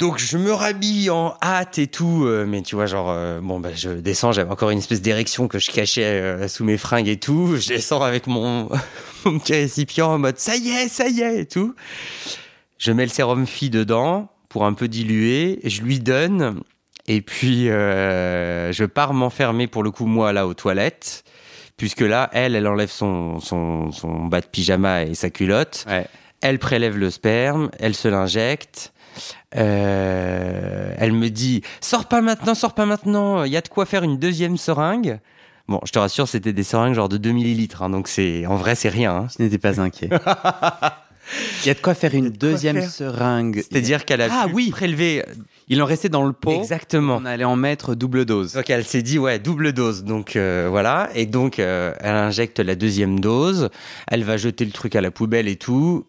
Donc 0.00 0.16
je 0.16 0.38
me 0.38 0.50
rhabille 0.50 1.10
en 1.10 1.36
hâte 1.42 1.78
et 1.78 1.86
tout, 1.86 2.24
euh, 2.24 2.46
mais 2.48 2.62
tu 2.62 2.74
vois, 2.74 2.86
genre, 2.86 3.10
euh, 3.10 3.38
bon, 3.42 3.60
bah, 3.60 3.68
je 3.74 3.90
descends, 3.90 4.32
j'avais 4.32 4.50
encore 4.50 4.70
une 4.70 4.78
espèce 4.78 5.02
d'érection 5.02 5.46
que 5.46 5.58
je 5.58 5.70
cachais 5.70 6.04
euh, 6.04 6.48
sous 6.48 6.64
mes 6.64 6.78
fringues 6.78 7.06
et 7.06 7.18
tout. 7.18 7.56
Je 7.58 7.68
descends 7.68 8.00
avec 8.00 8.26
mon, 8.26 8.70
mon 9.26 9.38
petit 9.38 9.52
récipient 9.52 10.08
en 10.08 10.18
mode, 10.18 10.38
ça 10.38 10.56
y 10.56 10.70
est, 10.70 10.88
ça 10.88 11.06
y 11.06 11.20
est 11.20 11.40
et 11.40 11.46
tout. 11.46 11.74
Je 12.78 12.92
mets 12.92 13.02
le 13.02 13.10
sérum 13.10 13.46
fille 13.46 13.68
dedans 13.68 14.30
pour 14.48 14.64
un 14.64 14.72
peu 14.72 14.88
diluer, 14.88 15.60
je 15.64 15.82
lui 15.82 16.00
donne, 16.00 16.62
et 17.06 17.20
puis 17.20 17.66
je 17.66 18.84
pars 18.86 19.12
m'enfermer 19.12 19.66
pour 19.66 19.82
le 19.82 19.90
coup, 19.90 20.06
moi, 20.06 20.32
là, 20.32 20.46
aux 20.46 20.54
toilettes, 20.54 21.24
puisque 21.76 22.00
là, 22.00 22.30
elle, 22.32 22.56
elle 22.56 22.66
enlève 22.66 22.90
son, 22.90 23.38
son, 23.38 23.92
son 23.92 24.24
bas 24.24 24.40
de 24.40 24.46
pyjama 24.46 25.02
et 25.02 25.14
sa 25.14 25.28
culotte. 25.28 25.84
Ouais. 25.86 26.06
Elle 26.40 26.58
prélève 26.58 26.96
le 26.96 27.10
sperme, 27.10 27.70
elle 27.78 27.94
se 27.94 28.08
l'injecte. 28.08 28.94
Euh, 29.56 30.92
elle 30.98 31.12
me 31.12 31.28
dit 31.30 31.62
Sors 31.80 32.06
pas 32.06 32.20
maintenant, 32.20 32.54
sors 32.54 32.74
pas 32.74 32.86
maintenant, 32.86 33.44
il 33.44 33.52
y 33.52 33.56
a 33.56 33.60
de 33.60 33.68
quoi 33.68 33.86
faire 33.86 34.02
une 34.02 34.18
deuxième 34.18 34.56
seringue. 34.56 35.18
Bon, 35.68 35.80
je 35.84 35.92
te 35.92 35.98
rassure, 35.98 36.26
c'était 36.28 36.52
des 36.52 36.62
seringues 36.64 36.94
genre 36.94 37.08
de 37.08 37.16
2 37.16 37.30
millilitres, 37.30 37.82
hein, 37.82 37.90
donc 37.90 38.08
c'est 38.08 38.44
en 38.46 38.56
vrai, 38.56 38.74
c'est 38.74 38.88
rien. 38.88 39.12
hein. 39.14 39.26
Je 39.38 39.42
n'étais 39.42 39.58
pas 39.58 39.80
inquiet. 39.80 40.08
Il 41.62 41.66
y 41.66 41.70
a 41.70 41.74
de 41.74 41.80
quoi 41.80 41.94
faire 41.94 42.14
une 42.14 42.30
de 42.30 42.36
deuxième 42.36 42.80
faire. 42.80 42.90
seringue. 42.90 43.62
C'est-à-dire 43.70 44.04
qu'elle 44.04 44.20
a 44.22 44.28
Ah 44.30 44.46
pu 44.48 44.54
oui. 44.54 44.70
prélever. 44.70 45.24
Il 45.68 45.80
en 45.80 45.84
restait 45.86 46.08
dans 46.08 46.24
le 46.26 46.32
pot. 46.32 46.50
Exactement. 46.50 47.18
On 47.22 47.24
allait 47.24 47.44
en 47.44 47.54
mettre 47.54 47.94
double 47.94 48.24
dose. 48.24 48.54
Donc 48.54 48.68
elle 48.68 48.84
s'est 48.84 49.02
dit 49.02 49.20
ouais 49.20 49.38
double 49.38 49.72
dose 49.72 50.02
donc 50.02 50.34
euh, 50.34 50.66
voilà 50.68 51.08
et 51.14 51.26
donc 51.26 51.60
euh, 51.60 51.94
elle 52.00 52.16
injecte 52.16 52.58
la 52.58 52.74
deuxième 52.74 53.20
dose 53.20 53.68
elle 54.08 54.24
va 54.24 54.36
jeter 54.36 54.64
le 54.64 54.72
truc 54.72 54.96
à 54.96 55.00
la 55.00 55.12
poubelle 55.12 55.46
et 55.46 55.54
tout 55.54 56.04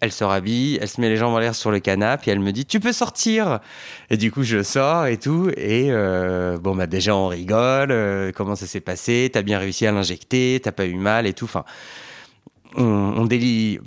elle 0.00 0.12
se 0.12 0.24
rhabille 0.24 0.78
elle 0.80 0.88
se 0.88 1.00
met 1.00 1.08
les 1.08 1.16
jambes 1.16 1.34
en 1.34 1.38
l'air 1.38 1.54
sur 1.54 1.70
le 1.70 1.80
canapé 1.80 2.30
et 2.30 2.32
elle 2.32 2.40
me 2.40 2.52
dit 2.52 2.66
tu 2.66 2.80
peux 2.80 2.92
sortir 2.92 3.60
et 4.10 4.16
du 4.16 4.30
coup 4.30 4.42
je 4.42 4.62
sors 4.62 5.06
et 5.06 5.16
tout 5.16 5.50
et 5.56 5.86
euh, 5.90 6.58
bon 6.58 6.74
bah 6.76 6.86
déjà 6.86 7.14
on 7.16 7.28
rigole 7.28 7.90
euh, 7.90 8.30
comment 8.34 8.56
ça 8.56 8.66
s'est 8.66 8.80
passé? 8.80 9.30
T'as 9.32 9.42
bien 9.42 9.58
réussi 9.58 9.86
à 9.86 9.92
l'injecter 9.92 10.60
t'as 10.62 10.72
pas 10.72 10.86
eu 10.86 10.94
mal 10.96 11.26
et 11.26 11.32
tout 11.32 11.46
enfin 11.46 11.64
on, 12.76 12.84
on 13.16 13.28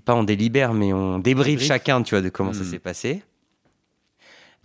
pas 0.04 0.16
on 0.16 0.24
délibère 0.24 0.74
mais 0.74 0.94
on 0.94 1.20
débriefe 1.20 1.48
Débrief. 1.60 1.68
chacun 1.68 2.02
tu 2.02 2.16
vois 2.16 2.22
de 2.22 2.30
comment 2.30 2.54
ça 2.54 2.62
Hmm. 2.62 2.72
s'est 2.72 2.80
passé 2.80 3.24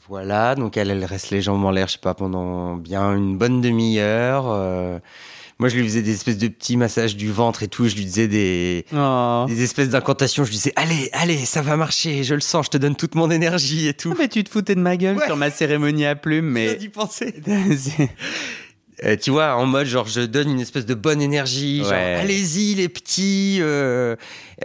voilà, 0.06 0.54
donc 0.54 0.76
elle, 0.76 0.90
elle 0.90 1.04
reste 1.06 1.30
les 1.30 1.40
jambes 1.40 1.64
en 1.64 1.70
l'air, 1.70 1.86
je 1.88 1.94
sais 1.94 1.98
pas, 1.98 2.12
pendant 2.12 2.74
bien 2.76 3.14
une 3.16 3.38
bonne 3.38 3.62
demi-heure. 3.62 4.44
euh. 4.48 4.98
Moi, 5.64 5.70
je 5.70 5.76
lui 5.78 5.84
faisais 5.84 6.02
des 6.02 6.12
espèces 6.12 6.36
de 6.36 6.48
petits 6.48 6.76
massages 6.76 7.16
du 7.16 7.32
ventre 7.32 7.62
et 7.62 7.68
tout. 7.68 7.88
Je 7.88 7.94
lui 7.94 8.04
disais 8.04 8.28
des, 8.28 8.84
Oh. 8.94 9.46
des 9.48 9.62
espèces 9.62 9.88
d'incantations. 9.88 10.44
Je 10.44 10.50
lui 10.50 10.56
disais, 10.58 10.74
allez, 10.76 11.08
allez, 11.14 11.46
ça 11.46 11.62
va 11.62 11.78
marcher, 11.78 12.22
je 12.22 12.34
le 12.34 12.42
sens, 12.42 12.66
je 12.66 12.70
te 12.72 12.76
donne 12.76 12.96
toute 12.96 13.14
mon 13.14 13.30
énergie 13.30 13.88
et 13.88 13.94
tout. 13.94 14.10
Ah, 14.12 14.16
mais 14.18 14.28
tu 14.28 14.44
te 14.44 14.50
foutais 14.50 14.74
de 14.74 14.80
ma 14.80 14.98
gueule 14.98 15.16
Ouais. 15.16 15.24
sur 15.24 15.38
ma 15.38 15.50
cérémonie 15.50 16.04
à 16.04 16.16
plumes, 16.16 16.50
mais. 16.50 16.74
d'y 16.74 16.90
penser. 16.90 17.34
Euh, 19.04 19.16
tu 19.20 19.32
vois, 19.32 19.56
en 19.56 19.66
mode 19.66 19.86
genre 19.88 20.06
je 20.06 20.20
donne 20.20 20.48
une 20.50 20.60
espèce 20.60 20.86
de 20.86 20.94
bonne 20.94 21.20
énergie, 21.20 21.78
genre 21.82 21.92
allez-y 21.92 22.76
les 22.76 22.88
petits, 22.88 23.58
euh, 23.60 24.14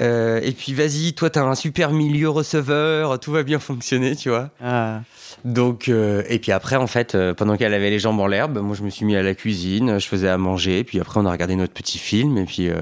euh, 0.01 0.39
et 0.43 0.51
puis 0.51 0.75
vas-y, 0.75 1.13
toi 1.13 1.31
t'as 1.31 1.41
un 1.41 1.55
super 1.55 1.91
milieu 1.91 2.29
receveur, 2.29 3.19
tout 3.19 3.31
va 3.31 3.41
bien 3.41 3.57
fonctionner, 3.57 4.15
tu 4.15 4.29
vois. 4.29 4.51
Ah. 4.63 5.01
Donc, 5.45 5.87
euh, 5.89 6.23
et 6.27 6.39
puis 6.39 6.51
après, 6.51 6.75
en 6.75 6.87
fait, 6.87 7.15
euh, 7.15 7.33
pendant 7.33 7.55
qu'elle 7.57 7.73
avait 7.73 7.89
les 7.89 7.99
jambes 7.99 8.19
en 8.19 8.27
l'herbe, 8.27 8.57
moi 8.59 8.75
je 8.75 8.83
me 8.83 8.89
suis 8.89 9.05
mis 9.05 9.15
à 9.15 9.23
la 9.23 9.35
cuisine, 9.35 9.99
je 9.99 10.07
faisais 10.07 10.29
à 10.29 10.37
manger, 10.37 10.83
puis 10.83 10.99
après 10.99 11.19
on 11.19 11.25
a 11.25 11.31
regardé 11.31 11.55
notre 11.55 11.73
petit 11.73 11.97
film, 11.97 12.37
et 12.37 12.45
puis 12.45 12.69
euh, 12.69 12.79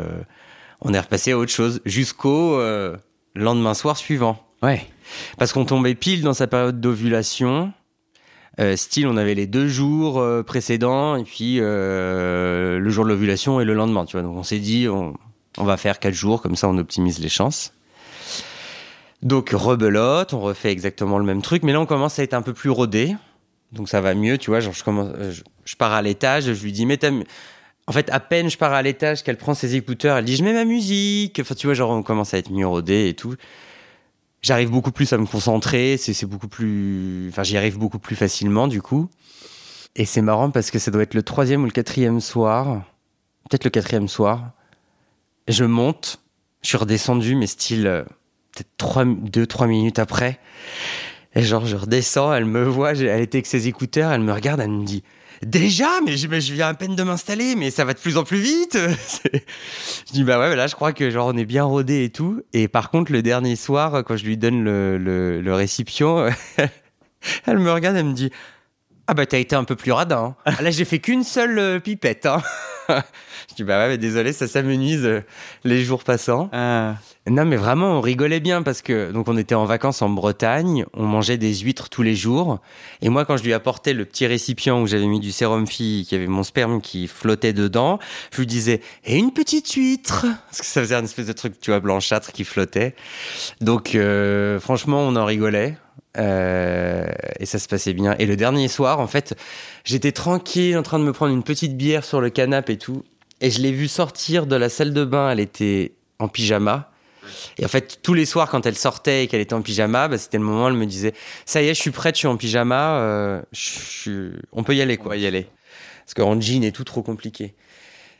on 0.81 0.93
est 0.93 0.99
repassé 0.99 1.31
à 1.31 1.37
autre 1.37 1.51
chose 1.51 1.81
jusqu'au 1.85 2.59
lendemain 3.35 3.73
soir 3.73 3.97
suivant. 3.97 4.43
Ouais. 4.61 4.85
Parce 5.37 5.53
qu'on 5.53 5.65
tombait 5.65 5.95
pile 5.95 6.21
dans 6.21 6.33
sa 6.33 6.47
période 6.47 6.81
d'ovulation. 6.81 7.71
Style, 8.75 9.05
on 9.05 9.17
avait 9.17 9.35
les 9.35 9.45
deux 9.45 9.67
jours 9.67 10.23
précédents, 10.45 11.15
et 11.15 11.23
puis 11.23 11.57
le 11.59 12.89
jour 12.89 13.05
de 13.05 13.09
l'ovulation 13.09 13.61
et 13.61 13.65
le 13.65 13.73
lendemain, 13.73 14.05
tu 14.05 14.13
vois. 14.13 14.23
Donc 14.23 14.35
on 14.35 14.43
s'est 14.43 14.59
dit, 14.59 14.87
on, 14.87 15.15
on 15.57 15.63
va 15.63 15.77
faire 15.77 15.99
quatre 15.99 16.15
jours, 16.15 16.41
comme 16.41 16.55
ça 16.55 16.67
on 16.67 16.77
optimise 16.77 17.19
les 17.19 17.29
chances. 17.29 17.73
Donc 19.27 19.49
rebelote, 19.49 20.33
on 20.33 20.39
refait 20.39 20.71
exactement 20.71 21.17
le 21.17 21.25
même 21.25 21.41
truc, 21.41 21.63
mais 21.63 21.73
là 21.73 21.81
on 21.81 21.85
commence 21.85 22.17
à 22.17 22.23
être 22.23 22.33
un 22.33 22.41
peu 22.41 22.53
plus 22.53 22.69
rodé. 22.69 23.13
Donc 23.73 23.89
ça 23.89 23.99
va 23.99 24.13
mieux, 24.13 24.37
tu 24.37 24.51
vois. 24.51 24.61
Genre 24.61 24.71
je 24.71 24.85
commence, 24.85 25.11
euh, 25.17 25.33
je, 25.65 25.75
pars 25.75 25.91
à 25.91 26.01
l'étage, 26.01 26.53
je 26.53 26.63
lui 26.63 26.71
dis 26.71 26.85
mu- 26.85 26.97
en 27.87 27.91
fait 27.91 28.09
à 28.09 28.21
peine 28.21 28.49
je 28.49 28.57
pars 28.57 28.71
à 28.71 28.81
l'étage 28.81 29.23
qu'elle 29.23 29.35
prend 29.35 29.53
ses 29.53 29.75
écouteurs, 29.75 30.15
elle 30.15 30.23
dit 30.23 30.37
je 30.37 30.45
mets 30.45 30.53
ma 30.53 30.63
musique. 30.63 31.39
Enfin 31.41 31.55
tu 31.55 31.67
vois 31.67 31.73
genre 31.73 31.89
on 31.91 32.03
commence 32.03 32.33
à 32.33 32.37
être 32.37 32.49
mieux 32.53 32.65
rodé 32.65 33.09
et 33.09 33.15
tout. 33.15 33.35
J'arrive 34.41 34.69
beaucoup 34.69 34.93
plus 34.93 35.11
à 35.11 35.17
me 35.17 35.25
concentrer, 35.25 35.97
c'est 35.97 36.13
c'est 36.13 36.25
beaucoup 36.25 36.47
plus, 36.47 37.27
enfin 37.27 37.43
j'y 37.43 37.57
arrive 37.57 37.77
beaucoup 37.77 37.99
plus 37.99 38.15
facilement 38.15 38.69
du 38.69 38.81
coup. 38.81 39.09
Et 39.97 40.05
c'est 40.05 40.21
marrant 40.21 40.51
parce 40.51 40.71
que 40.71 40.79
ça 40.79 40.89
doit 40.89 41.03
être 41.03 41.15
le 41.15 41.23
troisième 41.23 41.63
ou 41.63 41.65
le 41.65 41.71
quatrième 41.71 42.21
soir, 42.21 42.81
peut-être 43.49 43.65
le 43.65 43.71
quatrième 43.71 44.07
soir. 44.07 44.51
Je 45.49 45.65
monte, 45.65 46.21
je 46.61 46.69
suis 46.69 46.77
redescendu, 46.77 47.35
mais 47.35 47.47
style 47.47 47.87
euh, 47.87 48.05
peut-être 48.57 48.77
trois, 48.77 49.05
deux, 49.05 49.45
trois 49.45 49.67
minutes 49.67 49.99
après. 49.99 50.39
Et 51.35 51.43
genre, 51.43 51.65
je 51.65 51.75
redescends, 51.75 52.33
elle 52.33 52.45
me 52.45 52.63
voit, 52.63 52.93
elle 52.93 53.21
était 53.21 53.37
avec 53.37 53.45
ses 53.45 53.67
écouteurs, 53.67 54.11
elle 54.11 54.21
me 54.21 54.33
regarde, 54.33 54.59
elle 54.59 54.71
me 54.71 54.83
dit 54.85 55.03
Déjà, 55.43 55.87
mais 56.03 56.17
je, 56.17 56.27
viens 56.53 56.69
à 56.69 56.73
peine 56.73 56.95
de 56.95 57.03
m'installer, 57.03 57.55
mais 57.55 57.69
ça 57.69 57.85
va 57.85 57.93
de 57.93 57.99
plus 57.99 58.17
en 58.17 58.23
plus 58.23 58.39
vite. 58.39 58.75
Je 60.07 60.11
dis 60.11 60.23
bah 60.23 60.39
ouais, 60.39 60.55
là 60.55 60.65
je 60.65 60.73
crois 60.73 60.93
que 60.93 61.11
genre 61.11 61.27
on 61.27 61.37
est 61.37 61.45
bien 61.45 61.63
rodé 61.63 62.05
et 62.05 62.09
tout. 62.09 62.41
Et 62.53 62.67
par 62.67 62.89
contre, 62.89 63.11
le 63.11 63.21
dernier 63.21 63.55
soir, 63.55 64.03
quand 64.03 64.17
je 64.17 64.25
lui 64.25 64.35
donne 64.37 64.63
le, 64.63 64.97
le, 64.97 65.39
le 65.41 65.53
récipient, 65.53 66.27
elle 67.45 67.59
me 67.59 67.71
regarde, 67.71 67.95
elle 67.97 68.05
me 68.05 68.13
dit 68.13 68.31
ah 69.05 69.13
bah 69.13 69.27
t'as 69.27 69.37
été 69.37 69.55
un 69.55 69.63
peu 69.63 69.75
plus 69.75 69.91
radin. 69.91 70.35
hein. 70.45 70.53
Ah, 70.57 70.61
Là 70.63 70.71
j'ai 70.71 70.85
fait 70.85 70.97
qu'une 70.99 71.23
seule 71.23 71.59
euh, 71.59 71.79
pipette. 71.79 72.25
Hein. 72.25 72.41
je 73.49 73.55
dis 73.55 73.63
bah 73.63 73.79
ouais, 73.79 73.87
mais 73.89 73.97
désolé, 73.97 74.33
ça 74.33 74.47
s'amenuise 74.47 75.05
euh, 75.05 75.21
les 75.63 75.83
jours 75.83 76.03
passants. 76.03 76.49
Ah. 76.53 76.95
Non, 77.29 77.43
mais 77.45 77.57
vraiment, 77.57 77.97
on 77.97 78.01
rigolait 78.01 78.39
bien 78.39 78.61
parce 78.63 78.81
que 78.81 79.11
donc 79.11 79.27
on 79.27 79.37
était 79.37 79.55
en 79.55 79.65
vacances 79.65 80.01
en 80.01 80.09
Bretagne, 80.09 80.85
on 80.93 81.03
mangeait 81.03 81.37
des 81.37 81.53
huîtres 81.55 81.89
tous 81.89 82.01
les 82.01 82.15
jours. 82.15 82.59
Et 83.01 83.09
moi, 83.09 83.25
quand 83.25 83.35
je 83.35 83.43
lui 83.43 83.53
apportais 83.53 83.93
le 83.93 84.05
petit 84.05 84.25
récipient 84.25 84.81
où 84.81 84.87
j'avais 84.87 85.07
mis 85.07 85.19
du 85.19 85.31
sérum 85.31 85.67
fille, 85.67 86.05
qui 86.05 86.15
avait 86.15 86.27
mon 86.27 86.43
sperme 86.43 86.81
qui 86.81 87.07
flottait 87.07 87.53
dedans, 87.53 87.99
je 88.31 88.37
lui 88.37 88.47
disais 88.47 88.81
et 89.03 89.17
une 89.17 89.31
petite 89.31 89.69
huître 89.73 90.25
parce 90.45 90.59
que 90.59 90.65
ça 90.65 90.81
faisait 90.81 90.95
un 90.95 91.03
espèce 91.03 91.27
de 91.27 91.33
truc, 91.33 91.59
tu 91.59 91.71
vois, 91.71 91.79
blanchâtre 91.79 92.31
qui 92.31 92.45
flottait. 92.45 92.95
Donc 93.59 93.95
euh, 93.95 94.59
franchement, 94.59 95.01
on 95.01 95.15
en 95.15 95.25
rigolait. 95.25 95.77
Euh, 96.17 97.05
et 97.39 97.45
ça 97.45 97.59
se 97.59 97.67
passait 97.67 97.93
bien. 97.93 98.15
Et 98.19 98.25
le 98.25 98.35
dernier 98.35 98.67
soir, 98.67 98.99
en 98.99 99.07
fait, 99.07 99.35
j'étais 99.83 100.11
tranquille 100.11 100.77
en 100.77 100.83
train 100.83 100.99
de 100.99 101.03
me 101.03 101.13
prendre 101.13 101.33
une 101.33 101.43
petite 101.43 101.77
bière 101.77 102.03
sur 102.03 102.21
le 102.21 102.29
canapé 102.29 102.73
et 102.73 102.77
tout. 102.77 103.03
Et 103.41 103.51
je 103.51 103.61
l'ai 103.61 103.71
vue 103.71 103.87
sortir 103.87 104.47
de 104.47 104.55
la 104.55 104.69
salle 104.69 104.93
de 104.93 105.05
bain. 105.05 105.29
Elle 105.29 105.39
était 105.39 105.93
en 106.19 106.27
pyjama. 106.27 106.91
Et 107.57 107.65
en 107.65 107.67
fait, 107.67 107.99
tous 108.01 108.13
les 108.13 108.25
soirs, 108.25 108.49
quand 108.49 108.65
elle 108.65 108.77
sortait 108.77 109.23
et 109.23 109.27
qu'elle 109.27 109.41
était 109.41 109.53
en 109.53 109.61
pyjama, 109.61 110.07
bah, 110.07 110.17
c'était 110.17 110.37
le 110.37 110.43
moment 110.43 110.65
où 110.65 110.67
elle 110.69 110.73
me 110.73 110.85
disait 110.85 111.13
Ça 111.45 111.61
y 111.61 111.67
est, 111.67 111.73
je 111.73 111.81
suis 111.81 111.91
prête, 111.91 112.15
je 112.15 112.19
suis 112.19 112.27
en 112.27 112.37
pyjama, 112.37 112.99
euh, 112.99 113.41
je 113.51 114.31
on 114.51 114.63
peut 114.63 114.75
y 114.75 114.81
aller, 114.81 114.97
quoi. 114.97 115.17
Y 115.17 115.27
aller. 115.27 115.47
Parce 116.05 116.13
qu'en 116.13 116.39
jean 116.39 116.63
et 116.63 116.71
tout, 116.71 116.85
trop 116.85 117.01
compliqué. 117.01 117.53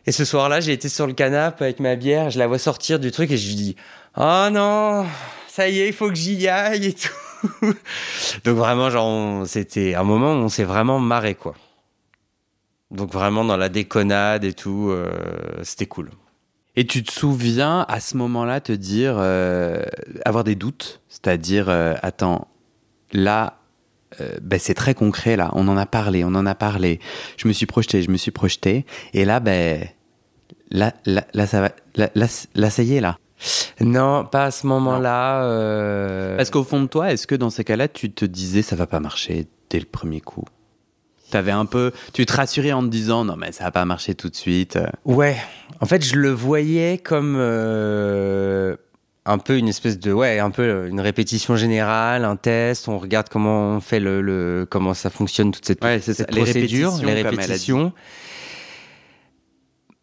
Et 0.05 0.11
ce 0.11 0.25
soir-là, 0.25 0.59
j'ai 0.59 0.73
été 0.73 0.89
sur 0.89 1.07
le 1.07 1.13
canapé 1.13 1.63
avec 1.65 1.79
ma 1.79 1.95
bière, 1.95 2.29
je 2.29 2.39
la 2.39 2.47
vois 2.47 2.59
sortir 2.59 2.99
du 2.99 3.11
truc 3.11 3.31
et 3.31 3.37
je 3.37 3.47
lui 3.47 3.55
dis 3.55 3.75
Oh 4.17 4.47
non, 4.51 5.05
ça 5.47 5.69
y 5.69 5.79
est, 5.79 5.87
il 5.87 5.93
faut 5.93 6.09
que 6.09 6.15
j'y 6.15 6.47
aille 6.47 6.87
et 6.87 6.93
tout. 6.93 7.09
Donc 8.43 8.57
vraiment, 8.57 8.89
genre, 8.89 9.47
c'était 9.47 9.95
un 9.95 10.03
moment 10.03 10.33
où 10.33 10.37
on 10.37 10.49
s'est 10.49 10.63
vraiment 10.63 10.99
marré, 10.99 11.35
quoi. 11.35 11.55
Donc 12.91 13.11
vraiment 13.11 13.43
dans 13.43 13.57
la 13.57 13.69
déconnade 13.69 14.43
et 14.43 14.53
tout, 14.53 14.89
euh, 14.89 15.11
c'était 15.63 15.87
cool. 15.87 16.11
Et 16.75 16.85
tu 16.85 17.03
te 17.03 17.11
souviens 17.11 17.85
à 17.89 17.99
ce 17.99 18.15
moment-là 18.17 18.61
te 18.61 18.71
dire, 18.71 19.15
euh, 19.17 19.83
avoir 20.25 20.43
des 20.43 20.55
doutes, 20.55 21.01
c'est-à-dire, 21.09 21.69
euh, 21.69 21.95
attends, 22.01 22.47
là, 23.11 23.59
ben, 24.41 24.57
c'est 24.57 24.73
très 24.73 24.95
concret 24.95 25.35
là, 25.35 25.51
on 25.53 25.67
en 25.67 25.75
a 25.77 25.85
parlé, 25.85 26.23
on 26.23 26.29
en 26.29 26.45
a 26.45 26.55
parlé, 26.55 26.99
je 27.35 27.47
me 27.47 27.53
suis 27.53 27.65
projeté, 27.65 28.01
je 28.01 28.09
me 28.09 28.17
suis 28.17 28.31
projeté, 28.31 28.85
et 29.13 29.25
là, 29.25 29.39
ben, 29.39 29.85
là, 30.71 30.93
là, 31.05 31.45
ça 31.45 31.61
va, 31.61 31.71
là, 31.95 32.09
là, 32.15 32.69
ça 32.69 32.83
y 32.83 32.95
est 32.95 33.01
là. 33.01 33.17
Non, 33.81 34.25
pas 34.25 34.45
à 34.45 34.51
ce 34.51 34.65
moment-là. 34.67 35.43
euh, 35.43 36.35
Parce 36.37 36.49
qu'au 36.49 36.63
fond 36.63 36.81
de 36.81 36.87
toi, 36.87 37.11
est-ce 37.11 37.27
que 37.27 37.35
dans 37.35 37.49
ces 37.49 37.63
cas-là, 37.63 37.87
tu 37.87 38.11
te 38.11 38.25
disais, 38.25 38.61
ça 38.61 38.75
va 38.75 38.87
pas 38.87 38.99
marcher 38.99 39.47
dès 39.69 39.79
le 39.79 39.85
premier 39.85 40.21
coup? 40.21 40.43
T'avais 41.29 41.51
un 41.51 41.65
peu, 41.65 41.91
tu 42.13 42.25
te 42.25 42.33
rassurais 42.33 42.71
en 42.71 42.81
te 42.83 42.87
disant, 42.87 43.25
non 43.25 43.35
mais 43.35 43.51
ça 43.51 43.65
va 43.65 43.71
pas 43.71 43.83
marcher 43.83 44.15
tout 44.15 44.29
de 44.29 44.35
suite. 44.35 44.77
euh. 44.77 44.87
Ouais, 45.03 45.35
en 45.81 45.85
fait, 45.85 46.03
je 46.03 46.15
le 46.15 46.31
voyais 46.31 46.97
comme 46.97 47.35
euh, 47.37 48.77
un 49.25 49.37
peu 49.37 49.57
une 49.57 49.67
espèce 49.67 49.99
de 49.99 50.13
ouais, 50.13 50.39
un 50.39 50.51
peu 50.51 50.87
une 50.87 51.01
répétition 51.01 51.57
générale, 51.57 52.23
un 52.23 52.37
test. 52.37 52.87
On 52.87 52.97
regarde 52.97 53.27
comment 53.29 53.71
on 53.75 53.81
fait 53.81 53.99
le, 53.99 54.21
le- 54.21 54.65
comment 54.69 54.93
ça 54.93 55.09
fonctionne 55.09 55.51
toute 55.51 55.65
cette, 55.65 55.83
Ouais, 55.83 55.99
ça, 55.99 56.13
cette 56.13 56.31
les 56.33 56.41
procédure, 56.43 56.93
les 57.03 57.23
répétitions. 57.23 57.91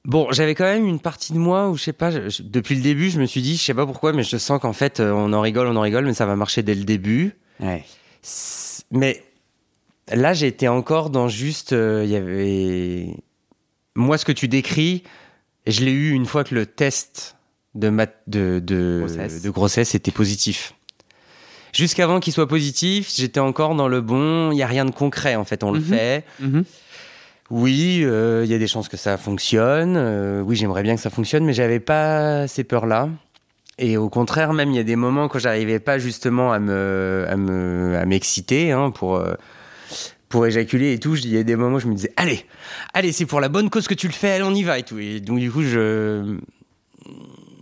Bon, 0.04 0.28
j'avais 0.32 0.54
quand 0.54 0.64
même 0.64 0.86
une 0.86 1.00
partie 1.00 1.32
de 1.32 1.38
moi 1.38 1.70
où 1.70 1.76
je 1.76 1.82
sais 1.84 1.92
pas, 1.94 2.10
je- 2.10 2.42
depuis 2.42 2.74
le 2.74 2.82
début, 2.82 3.08
je 3.10 3.18
me 3.18 3.24
suis 3.26 3.40
dit, 3.40 3.56
je 3.56 3.62
sais 3.62 3.72
pas 3.74 3.86
pourquoi, 3.86 4.12
mais 4.12 4.22
je 4.22 4.36
sens 4.36 4.60
qu'en 4.60 4.74
fait, 4.74 5.00
euh, 5.00 5.12
on 5.12 5.32
en 5.32 5.40
rigole, 5.40 5.66
on 5.66 5.76
en 5.76 5.80
rigole, 5.80 6.04
mais 6.04 6.12
ça 6.14 6.26
va 6.26 6.36
marcher 6.36 6.62
dès 6.62 6.74
le 6.74 6.84
début. 6.84 7.32
Ouais. 7.60 7.84
Mais 8.90 9.22
là, 10.12 10.34
j'étais 10.34 10.68
encore 10.68 11.08
dans 11.10 11.28
juste. 11.28 11.72
euh, 11.72 12.02
Il 12.04 12.10
y 12.10 12.16
avait. 12.16 13.16
Moi, 13.94 14.18
ce 14.18 14.24
que 14.26 14.32
tu 14.32 14.46
décris, 14.48 15.04
je 15.66 15.84
l'ai 15.84 15.92
eu 15.92 16.10
une 16.10 16.26
fois 16.26 16.44
que 16.44 16.54
le 16.54 16.66
test 16.66 17.36
de, 17.74 17.88
mat... 17.88 18.12
de, 18.26 18.60
de, 18.62 19.04
Grossesse. 19.06 19.42
de 19.42 19.50
grossesse 19.50 19.94
était 19.94 20.10
positif. 20.10 20.74
Jusqu'avant 21.72 22.20
qu'il 22.20 22.32
soit 22.32 22.46
positif, 22.46 23.10
j'étais 23.16 23.40
encore 23.40 23.74
dans 23.74 23.88
le 23.88 24.00
bon. 24.00 24.52
Il 24.52 24.56
n'y 24.56 24.62
a 24.62 24.66
rien 24.66 24.84
de 24.84 24.90
concret, 24.92 25.34
en 25.34 25.44
fait. 25.44 25.64
On 25.64 25.72
le 25.72 25.80
Mhm. 25.80 25.84
fait. 25.86 26.24
Mhm. 26.40 26.64
Oui, 27.56 28.00
euh, 28.02 28.42
il 28.44 28.50
y 28.50 28.54
a 28.54 28.58
des 28.58 28.66
chances 28.66 28.88
que 28.88 28.96
ça 28.96 29.16
fonctionne. 29.16 29.94
Euh, 29.96 30.40
oui, 30.40 30.56
j'aimerais 30.56 30.82
bien 30.82 30.96
que 30.96 31.00
ça 31.00 31.08
fonctionne, 31.08 31.44
mais 31.44 31.52
j'avais 31.52 31.78
pas 31.78 32.48
ces 32.48 32.64
peurs-là. 32.64 33.08
Et 33.78 33.96
au 33.96 34.08
contraire, 34.08 34.52
même 34.52 34.70
il 34.70 34.76
y 34.76 34.80
a 34.80 34.82
des 34.84 34.96
moments 34.96 35.28
quand 35.28 35.38
j'arrivais 35.38 35.78
pas 35.78 35.98
justement 36.00 36.52
à 36.52 36.58
me 36.58 37.26
à 37.28 37.36
me 37.36 37.96
à 37.96 38.04
m'exciter 38.06 38.72
hein, 38.72 38.90
pour 38.90 39.14
euh, 39.16 39.34
pour 40.28 40.46
éjaculer 40.46 40.94
et 40.94 40.98
tout. 40.98 41.14
Il 41.14 41.28
y 41.28 41.38
a 41.38 41.44
des 41.44 41.54
moments 41.54 41.76
où 41.76 41.80
je 41.80 41.86
me 41.86 41.94
disais 41.94 42.12
allez, 42.16 42.44
allez, 42.92 43.12
c'est 43.12 43.24
pour 43.26 43.40
la 43.40 43.48
bonne 43.48 43.70
cause 43.70 43.86
que 43.86 43.94
tu 43.94 44.08
le 44.08 44.12
fais, 44.12 44.32
allez, 44.32 44.42
on 44.42 44.54
y 44.54 44.64
va 44.64 44.80
et 44.80 44.82
tout. 44.82 44.98
Et 44.98 45.20
donc 45.20 45.38
du 45.38 45.52
coup, 45.52 45.62
je 45.62 46.36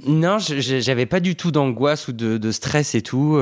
non, 0.06 0.38
j'avais 0.38 1.06
pas 1.06 1.20
du 1.20 1.36
tout 1.36 1.50
d'angoisse 1.52 2.08
ou 2.08 2.12
de, 2.12 2.38
de 2.38 2.50
stress 2.50 2.94
et 2.94 3.02
tout. 3.02 3.38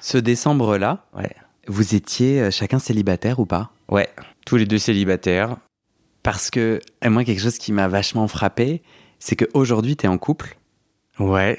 Ce 0.00 0.18
décembre-là, 0.18 1.04
Ouais. 1.16 1.30
vous 1.66 1.94
étiez 1.94 2.50
chacun 2.50 2.78
célibataire 2.78 3.38
ou 3.40 3.46
pas? 3.46 3.70
Ouais, 3.88 4.08
tous 4.46 4.56
les 4.56 4.66
deux 4.66 4.78
célibataires. 4.78 5.56
Parce 6.22 6.50
que, 6.50 6.80
et 7.02 7.08
moi, 7.08 7.24
quelque 7.24 7.40
chose 7.40 7.58
qui 7.58 7.72
m'a 7.72 7.86
vachement 7.88 8.28
frappé, 8.28 8.82
c'est 9.18 9.36
qu'aujourd'hui, 9.36 9.96
tu 9.96 10.06
es 10.06 10.08
en 10.08 10.16
couple 10.18 10.56
Ouais. 11.18 11.58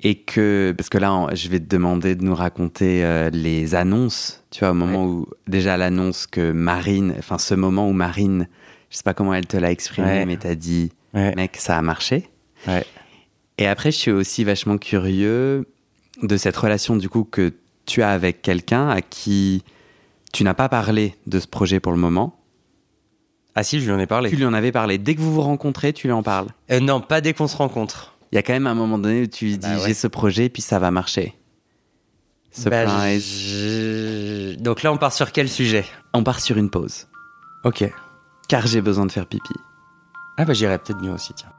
et 0.00 0.14
que, 0.16 0.72
parce 0.76 0.88
que 0.88 0.98
là, 0.98 1.12
on- 1.12 1.34
je 1.34 1.48
vais 1.48 1.58
te 1.58 1.66
demander 1.68 2.14
de 2.14 2.24
nous 2.24 2.34
raconter 2.34 3.04
euh, 3.04 3.28
les 3.30 3.74
annonces, 3.74 4.44
tu 4.50 4.60
vois, 4.60 4.70
au 4.70 4.74
moment 4.74 5.04
où, 5.06 5.26
déjà 5.48 5.76
l'annonce 5.76 6.26
que 6.28 6.52
Marine, 6.52 7.14
enfin, 7.18 7.38
ce 7.38 7.54
moment 7.54 7.88
où 7.88 7.92
Marine, 7.92 8.48
je 8.90 8.96
sais 8.98 9.02
pas 9.02 9.14
comment 9.14 9.34
elle 9.34 9.46
te 9.46 9.56
l'a 9.56 9.70
exprimé, 9.72 10.06
Ouais. 10.08 10.26
mais 10.26 10.36
t'as 10.36 10.54
dit, 10.54 10.92
Ouais. 11.14 11.34
mec, 11.34 11.56
ça 11.56 11.76
a 11.76 11.82
marché. 11.82 12.28
Ouais. 12.68 12.84
Et 13.58 13.66
après, 13.66 13.90
je 13.90 13.96
suis 13.96 14.10
aussi 14.12 14.44
vachement 14.44 14.78
curieux 14.78 15.66
de 16.22 16.36
cette 16.36 16.56
relation, 16.56 16.96
du 16.96 17.08
coup, 17.08 17.24
que 17.24 17.52
tu 17.84 18.02
as 18.02 18.10
avec 18.10 18.42
quelqu'un 18.42 18.88
à 18.88 19.02
qui 19.02 19.64
tu 20.32 20.44
n'as 20.44 20.54
pas 20.54 20.68
parlé 20.68 21.14
de 21.26 21.38
ce 21.38 21.46
projet 21.46 21.78
pour 21.80 21.92
le 21.92 21.98
moment. 21.98 22.38
Ah 23.54 23.62
si, 23.62 23.80
je 23.80 23.84
lui 23.86 23.92
en 23.92 23.98
ai 23.98 24.06
parlé. 24.06 24.30
Tu 24.30 24.36
lui 24.36 24.46
en 24.46 24.54
avais 24.54 24.72
parlé. 24.72 24.96
Dès 24.98 25.14
que 25.14 25.20
vous 25.20 25.32
vous 25.34 25.42
rencontrez, 25.42 25.92
tu 25.92 26.06
lui 26.06 26.12
en 26.12 26.22
parles. 26.22 26.48
Euh, 26.70 26.80
non, 26.80 27.00
pas 27.00 27.20
dès 27.20 27.34
qu'on 27.34 27.46
se 27.48 27.56
rencontre. 27.56 28.14
Il 28.32 28.36
y 28.36 28.38
a 28.38 28.42
quand 28.42 28.54
même 28.54 28.66
un 28.66 28.74
moment 28.74 28.98
donné 28.98 29.22
où 29.22 29.26
tu 29.26 29.44
lui 29.44 29.58
dis 29.58 29.68
Bah 29.68 29.76
ouais. 29.76 29.88
j'ai 29.88 29.94
ce 29.94 30.06
projet 30.06 30.48
puis 30.48 30.62
ça 30.62 30.78
va 30.78 30.90
marcher. 30.90 31.34
Bah, 32.66 33.18
je- 33.18 34.54
Donc 34.56 34.82
là, 34.82 34.92
on 34.92 34.96
part 34.98 35.12
sur 35.12 35.32
quel 35.32 35.48
sujet? 35.48 35.84
On 36.14 36.22
part 36.24 36.40
sur 36.40 36.56
une 36.56 36.70
pause. 36.70 37.06
Ok. 37.64 37.84
Car 38.48 38.66
j'ai 38.66 38.80
besoin 38.80 39.06
de 39.06 39.12
faire 39.12 39.26
pipi. 39.26 39.54
Ah 40.38 40.44
bah 40.44 40.52
j'irai 40.54 40.78
peut-être 40.78 41.00
mieux 41.00 41.12
aussi, 41.12 41.32
tiens. 41.34 41.50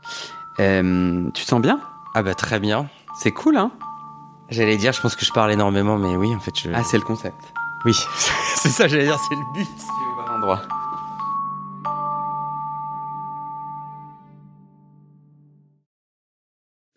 Euh, 0.60 1.30
tu 1.34 1.44
te 1.44 1.48
sens 1.50 1.62
bien? 1.62 1.80
Ah 2.16 2.22
bah 2.24 2.34
très 2.36 2.60
bien. 2.60 2.90
C'est 3.20 3.32
cool, 3.32 3.58
hein? 3.58 3.72
J'allais 4.50 4.78
dire, 4.78 4.94
je 4.94 5.02
pense 5.02 5.16
que 5.16 5.26
je 5.26 5.32
parle 5.32 5.52
énormément, 5.52 5.98
mais 5.98 6.16
oui, 6.16 6.34
en 6.36 6.40
fait, 6.40 6.52
je... 6.60 6.70
Ah, 6.74 6.84
c'est 6.84 6.98
le 6.98 7.04
concept. 7.04 7.38
oui, 7.86 7.94
c'est 8.64 8.70
ça, 8.70 8.88
j'allais 8.88 9.04
dire, 9.04 9.20
c'est 9.28 9.36
le 9.36 9.54
but. 9.54 9.68
Tu 9.76 9.84
es 9.84 10.08
au 10.08 10.16
bon 10.16 10.32
endroit. 10.32 10.62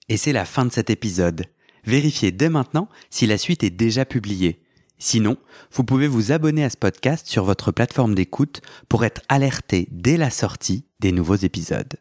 Et 0.09 0.17
c'est 0.17 0.33
la 0.33 0.45
fin 0.45 0.65
de 0.65 0.71
cet 0.71 0.91
épisode. 0.91 1.47
Vérifiez 1.85 2.31
dès 2.31 2.49
maintenant 2.49 2.89
si 3.11 3.27
la 3.27 3.37
suite 3.37 3.65
est 3.65 3.71
déjà 3.71 4.05
publiée. 4.05 4.63
Sinon, 4.99 5.37
vous 5.73 5.83
pouvez 5.83 6.07
vous 6.07 6.31
abonner 6.31 6.63
à 6.63 6.71
ce 6.71 6.77
podcast 6.77 7.27
sur 7.27 7.45
votre 7.45 7.73
plateforme 7.73 8.15
d'écoute 8.15 8.63
pour 8.89 9.05
être 9.05 9.23
alerté 9.29 9.89
dès 9.91 10.17
la 10.17 10.31
sortie 10.31 10.85
des 11.01 11.11
nouveaux 11.11 11.35
épisodes. 11.35 11.95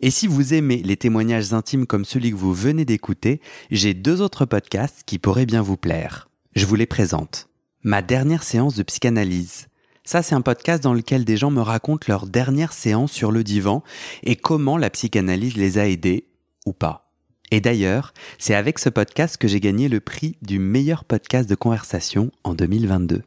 Et 0.00 0.10
si 0.10 0.26
vous 0.26 0.54
aimez 0.54 0.82
les 0.82 0.96
témoignages 0.96 1.52
intimes 1.52 1.86
comme 1.86 2.06
celui 2.06 2.30
que 2.30 2.36
vous 2.36 2.54
venez 2.54 2.86
d'écouter, 2.86 3.42
j'ai 3.70 3.92
deux 3.92 4.22
autres 4.22 4.46
podcasts 4.46 5.02
qui 5.04 5.18
pourraient 5.18 5.46
bien 5.46 5.60
vous 5.60 5.76
plaire. 5.76 6.30
Je 6.56 6.64
vous 6.64 6.74
les 6.74 6.86
présente. 6.86 7.48
Ma 7.86 8.00
dernière 8.00 8.44
séance 8.44 8.76
de 8.76 8.82
psychanalyse. 8.82 9.68
Ça, 10.04 10.22
c'est 10.22 10.34
un 10.34 10.40
podcast 10.40 10.82
dans 10.82 10.94
lequel 10.94 11.26
des 11.26 11.36
gens 11.36 11.50
me 11.50 11.60
racontent 11.60 12.06
leur 12.08 12.26
dernière 12.26 12.72
séance 12.72 13.12
sur 13.12 13.30
le 13.30 13.44
divan 13.44 13.82
et 14.22 14.36
comment 14.36 14.78
la 14.78 14.88
psychanalyse 14.88 15.58
les 15.58 15.76
a 15.76 15.86
aidés 15.86 16.26
ou 16.64 16.72
pas. 16.72 17.12
Et 17.50 17.60
d'ailleurs, 17.60 18.14
c'est 18.38 18.54
avec 18.54 18.78
ce 18.78 18.88
podcast 18.88 19.36
que 19.36 19.48
j'ai 19.48 19.60
gagné 19.60 19.90
le 19.90 20.00
prix 20.00 20.38
du 20.40 20.58
meilleur 20.58 21.04
podcast 21.04 21.46
de 21.46 21.54
conversation 21.54 22.30
en 22.42 22.54
2022. 22.54 23.20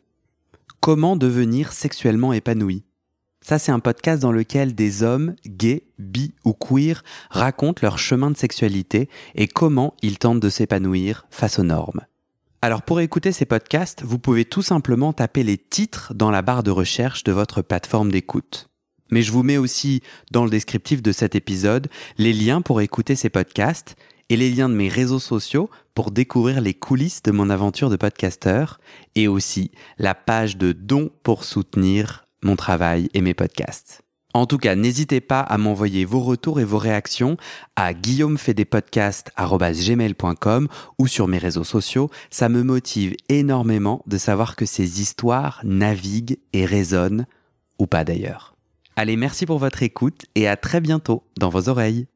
Comment 0.79 1.17
devenir 1.17 1.71
sexuellement 1.71 2.33
épanoui? 2.33 2.83
Ça, 3.41 3.59
c'est 3.59 3.71
un 3.71 3.79
podcast 3.79 4.23
dans 4.23 4.31
lequel 4.31 4.73
des 4.73 5.03
hommes, 5.03 5.35
gays, 5.45 5.83
bi 5.99 6.33
ou 6.45 6.53
queer, 6.53 7.03
racontent 7.29 7.81
leur 7.83 7.99
chemin 7.99 8.31
de 8.31 8.37
sexualité 8.37 9.07
et 9.35 9.47
comment 9.47 9.93
ils 10.01 10.17
tentent 10.17 10.39
de 10.39 10.49
s'épanouir 10.49 11.27
face 11.29 11.59
aux 11.59 11.63
normes. 11.63 12.01
Alors 12.61 12.81
pour 12.81 12.99
écouter 13.01 13.31
ces 13.31 13.45
podcasts, 13.45 14.01
vous 14.03 14.17
pouvez 14.17 14.43
tout 14.43 14.63
simplement 14.63 15.13
taper 15.13 15.43
les 15.43 15.57
titres 15.57 16.13
dans 16.15 16.31
la 16.31 16.41
barre 16.41 16.63
de 16.63 16.71
recherche 16.71 17.23
de 17.23 17.31
votre 17.31 17.61
plateforme 17.61 18.11
d'écoute. 18.11 18.69
Mais 19.11 19.21
je 19.21 19.31
vous 19.31 19.43
mets 19.43 19.57
aussi 19.57 20.01
dans 20.31 20.43
le 20.43 20.49
descriptif 20.49 21.01
de 21.01 21.11
cet 21.11 21.35
épisode 21.35 21.87
les 22.17 22.33
liens 22.33 22.61
pour 22.61 22.81
écouter 22.81 23.15
ces 23.15 23.29
podcasts 23.29 23.95
et 24.29 24.35
les 24.35 24.49
liens 24.49 24.69
de 24.69 24.73
mes 24.73 24.89
réseaux 24.89 25.19
sociaux 25.19 25.69
pour 25.93 26.11
découvrir 26.11 26.59
les 26.59 26.73
coulisses 26.73 27.23
de 27.23 27.31
mon 27.31 27.49
aventure 27.49 27.89
de 27.89 27.95
podcasteur 27.95 28.79
et 29.15 29.27
aussi 29.27 29.71
la 29.97 30.15
page 30.15 30.57
de 30.57 30.71
dons 30.71 31.11
pour 31.23 31.43
soutenir 31.43 32.25
mon 32.43 32.55
travail 32.55 33.09
et 33.13 33.21
mes 33.21 33.33
podcasts. 33.33 34.06
En 34.33 34.45
tout 34.45 34.57
cas, 34.57 34.75
n'hésitez 34.75 35.21
pas 35.21 35.39
à 35.39 35.57
m'envoyer 35.57 36.03
vos 36.05 36.19
retours 36.19 36.59
et 36.59 36.65
vos 36.65 36.77
réactions 36.77 37.37
à 37.75 37.93
guillaumefedepodcast.gmail.com 37.93 40.67
ou 40.99 41.07
sur 41.07 41.27
mes 41.27 41.37
réseaux 41.37 41.63
sociaux. 41.63 42.09
Ça 42.29 42.49
me 42.49 42.61
motive 42.61 43.15
énormément 43.29 44.03
de 44.05 44.17
savoir 44.17 44.55
que 44.55 44.65
ces 44.65 45.01
histoires 45.01 45.61
naviguent 45.63 46.37
et 46.53 46.65
résonnent, 46.65 47.25
ou 47.79 47.87
pas 47.87 48.03
d'ailleurs. 48.03 48.55
Allez, 48.95 49.15
merci 49.15 49.45
pour 49.45 49.59
votre 49.59 49.83
écoute 49.83 50.25
et 50.35 50.47
à 50.47 50.57
très 50.57 50.81
bientôt 50.81 51.23
dans 51.39 51.49
vos 51.49 51.69
oreilles. 51.69 52.07